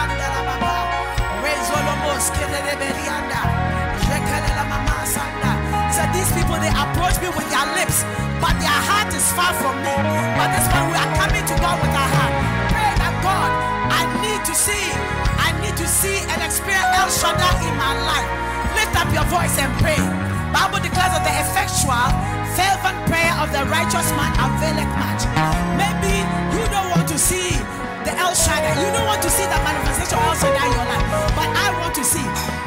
Anda 0.00 0.28
la 0.32 0.42
skelele 2.22 2.74
berianda. 2.80 3.40
Jekelele 4.06 4.64
mama 4.70 4.96
sanda. 5.14 5.52
Said, 5.94 6.08
these 6.14 6.30
people, 6.36 6.58
they 6.62 6.70
approach 6.70 7.16
me 7.20 7.28
with 7.34 7.48
their 7.50 7.66
lips, 7.74 8.06
but 8.38 8.54
their 8.62 8.80
heart 8.88 9.10
is 9.10 9.26
far 9.36 9.52
from 9.60 9.76
me. 9.82 9.94
But 10.38 10.48
this 10.54 10.66
one, 10.70 10.86
we 10.88 10.96
are 10.96 11.12
coming 11.18 11.44
to 11.50 11.54
God 11.58 11.76
with 11.82 11.92
our 11.92 12.10
heart. 12.16 12.34
Pray 12.72 12.92
that 13.02 13.14
God, 13.26 13.50
I 13.90 14.02
need 14.24 14.40
to 14.46 14.54
see, 14.54 14.86
I 15.46 15.50
need 15.60 15.76
to 15.76 15.88
see 15.88 16.18
and 16.32 16.40
experience 16.40 16.88
El 16.96 17.10
Shaddai 17.10 17.52
in 17.66 17.74
my 17.76 17.92
life. 18.06 18.30
Lift 18.78 18.94
up 18.96 19.10
your 19.12 19.26
voice 19.28 19.56
and 19.58 19.72
pray. 19.82 20.00
Bible 20.54 20.80
declares 20.80 21.12
that 21.12 21.24
the 21.26 21.34
effectual, 21.44 22.08
fervent 22.56 22.98
prayer 23.08 23.34
of 23.40 23.48
the 23.52 23.62
righteous 23.68 24.08
man 24.18 24.32
availeth 24.36 24.92
much. 25.00 25.22
Maybe 25.80 26.14
you 26.54 26.62
don't 26.68 26.88
want 26.92 27.08
to 27.08 27.18
see 27.18 27.56
the 28.04 28.12
El 28.18 28.34
Shaddai. 28.34 28.74
You 28.82 28.88
don't 28.92 29.06
want 29.08 29.22
to 29.22 29.30
see 29.30 29.46
the 29.46 29.60
manifestation 29.64 30.18
of 30.18 30.24
El 30.26 30.36
Shaddai 30.36 30.66
in 30.68 30.72
your 30.76 30.86
life. 30.88 31.06
But 31.38 31.48
I 31.52 31.68
want 31.80 31.94
to 31.96 32.04
see. 32.04 32.24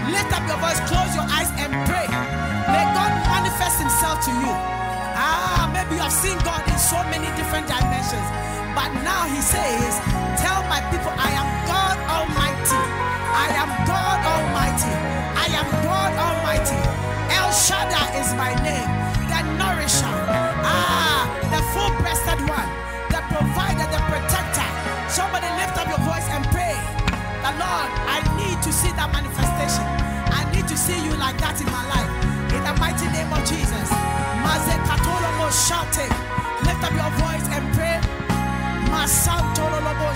Lift 0.09 0.31
up 0.33 0.45
your 0.47 0.59
voice, 0.61 0.79
close 0.89 1.11
your 1.17 1.27
eyes, 1.29 1.49
and 1.57 1.71
pray. 1.89 2.07
May 2.69 2.85
God 2.97 3.11
manifest 3.29 3.81
Himself 3.81 4.21
to 4.25 4.31
you. 4.31 4.53
Ah, 5.17 5.69
maybe 5.73 5.97
you 5.97 6.03
have 6.05 6.13
seen 6.13 6.37
God 6.45 6.61
in 6.69 6.77
so 6.77 6.97
many 7.13 7.29
different 7.37 7.67
dimensions. 7.67 8.27
But 8.77 8.89
now 9.05 9.25
He 9.29 9.41
says, 9.41 9.97
Tell 10.41 10.61
my 10.69 10.81
people, 10.93 11.13
I 11.15 11.29
am 11.35 11.47
God 11.69 11.97
Almighty. 12.09 12.81
I 13.35 13.47
am 13.59 13.69
God 13.89 14.14
nourisher. 19.57 20.15
Ah, 20.63 21.27
the 21.53 21.61
full 21.73 21.91
breasted 22.01 22.41
one. 22.47 22.69
The 23.11 23.21
provider, 23.31 23.87
the 23.91 24.01
protector. 24.11 24.69
Somebody 25.09 25.47
lift 25.59 25.75
up 25.77 25.87
your 25.87 26.01
voice 26.03 26.27
and 26.29 26.43
pray. 26.51 26.75
The 27.45 27.51
Lord, 27.61 27.89
I 28.09 28.19
need 28.39 28.61
to 28.63 28.71
see 28.71 28.91
that 28.99 29.09
manifestation. 29.13 29.85
I 30.33 30.43
need 30.53 30.67
to 30.67 30.77
see 30.77 30.97
you 31.03 31.13
like 31.17 31.37
that 31.39 31.59
in 31.61 31.69
my 31.71 31.83
life. 31.87 32.11
In 32.55 32.61
the 32.63 32.75
mighty 32.79 33.07
name 33.11 33.31
of 33.31 33.41
Jesus. 33.47 33.89
Maze 34.43 34.75
katolo 34.87 35.29
mo 35.39 35.47
shate. 35.51 36.07
Lift 36.65 36.81
up 36.83 36.93
your 36.93 37.11
voice 37.23 37.47
and 37.55 37.65
pray. 37.75 37.99
Masantolo 38.91 39.79
lobo 39.85 40.09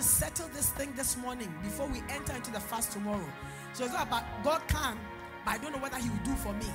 to 0.00 0.06
settle 0.06 0.48
this 0.54 0.70
thing 0.70 0.90
this 0.96 1.14
morning 1.18 1.52
before 1.62 1.86
we 1.86 2.02
enter 2.08 2.34
into 2.34 2.50
the 2.50 2.58
fast 2.58 2.90
tomorrow. 2.90 3.28
So 3.74 3.84
it's 3.84 3.92
not 3.92 4.06
about 4.06 4.24
God 4.42 4.62
can, 4.66 4.96
but 5.44 5.54
I 5.54 5.58
don't 5.58 5.72
know 5.72 5.78
whether 5.78 5.98
He 5.98 6.08
will 6.08 6.24
do 6.24 6.34
for 6.36 6.54
me. 6.54 6.68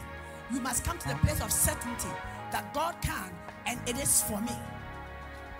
You 0.53 0.59
must 0.61 0.83
come 0.83 0.99
to 0.99 1.07
the 1.07 1.15
place 1.15 1.41
of 1.41 1.51
certainty 1.51 2.09
that 2.51 2.71
God 2.71 2.93
can 3.01 3.31
and 3.65 3.79
it 3.87 3.97
is 3.97 4.21
for 4.21 4.39
me. 4.41 4.51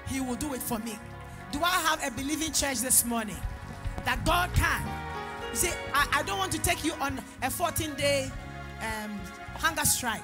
He 0.07 0.22
will 0.22 0.36
do 0.36 0.53
it 0.53 0.61
for 0.61 0.78
me. 0.78 0.99
Do 1.51 1.59
I 1.63 1.72
have 1.72 2.05
a 2.05 2.11
believing 2.16 2.51
church 2.51 2.82
this 2.82 3.03
morning 3.03 3.38
that 4.05 4.24
God 4.26 4.51
can? 4.53 4.86
You 5.49 5.55
see, 5.55 5.72
I, 5.91 6.20
I 6.20 6.24
don't 6.24 6.38
want 6.38 6.51
to 6.51 6.59
take 6.59 6.86
you 6.86 6.93
on 7.01 7.20
a 7.41 7.49
14 7.49 7.95
day 7.95 8.32
um, 8.82 9.20
hunger 9.55 9.86
strike. 9.86 10.22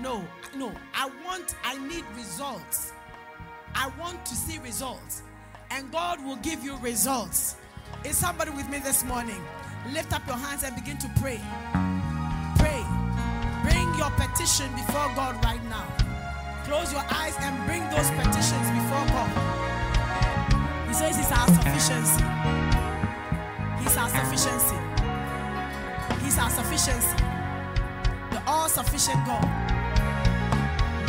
No, 0.00 0.24
no. 0.56 0.72
I 0.94 1.08
want, 1.24 1.54
I 1.62 1.78
need 1.86 2.04
results. 2.16 2.92
I 3.76 3.88
want 4.00 4.26
to 4.26 4.34
see 4.34 4.58
results. 4.58 5.22
And 5.70 5.90
God 5.92 6.24
will 6.24 6.36
give 6.36 6.64
you 6.64 6.76
results. 6.78 7.56
Is 8.04 8.16
somebody 8.16 8.50
with 8.50 8.68
me 8.68 8.78
this 8.78 9.04
morning? 9.04 9.40
Lift 9.92 10.12
up 10.12 10.26
your 10.26 10.36
hands 10.36 10.64
and 10.64 10.74
begin 10.74 10.98
to 10.98 11.08
pray. 11.20 11.40
Pray. 12.58 12.82
Bring 13.62 13.86
your 13.94 14.10
petition 14.18 14.70
before 14.74 15.08
God 15.14 15.42
right 15.44 15.62
now. 15.70 15.86
Close 16.64 16.92
your 16.92 17.04
eyes 17.10 17.36
and 17.40 17.54
bring 17.66 17.82
those 17.90 18.10
petitions 18.10 18.66
before 18.74 19.06
God. 19.14 19.30
He 20.88 20.94
says 20.94 21.16
He's 21.16 21.30
our 21.30 21.46
sufficiency. 21.48 22.24
He's 23.82 23.96
our 23.96 24.08
sufficiency. 24.08 24.78
He's 26.24 26.38
our 26.38 26.50
sufficiency. 26.50 27.16
The 28.30 28.42
all 28.46 28.68
sufficient 28.68 29.24
God. 29.24 29.46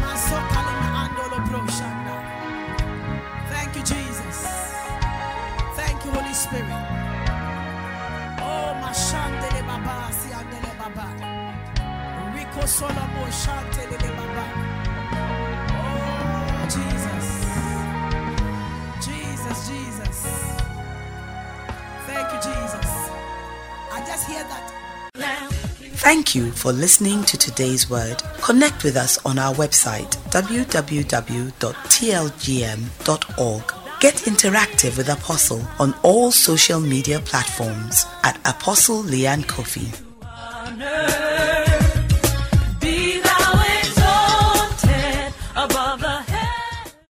Maso 0.02 0.38
kalima 0.54 1.10
andolo 1.10 2.01
Spirit. 6.52 6.84
Oh, 8.44 8.76
baba, 9.64 10.12
baba. 10.78 11.08
Rico 12.36 12.64
baba. 14.18 14.46
Oh, 15.80 16.68
Jesus. 16.68 17.28
Jesus, 19.00 19.58
Jesus. 19.70 20.18
Thank 22.06 22.28
you, 22.34 22.40
Jesus. 22.44 22.90
I 23.94 23.96
just 24.06 24.28
hear 24.28 24.44
that. 24.44 24.66
Thank 26.04 26.36
you 26.36 26.52
for 26.52 26.74
listening 26.74 27.24
to 27.24 27.38
today's 27.38 27.90
word. 27.90 28.22
Connect 28.42 28.84
with 28.84 28.98
us 28.98 29.18
on 29.26 29.40
our 29.40 29.54
website 29.54 30.18
www.tlgm.org. 30.32 31.52
Get 34.02 34.16
interactive 34.26 34.98
with 34.98 35.10
Apostle 35.10 35.62
on 35.78 35.94
all 36.02 36.32
social 36.32 36.80
media 36.80 37.20
platforms 37.20 38.04
at 38.24 38.36
Apostle 38.50 39.04
Leanne 39.04 39.48
Coffee. 39.48 40.11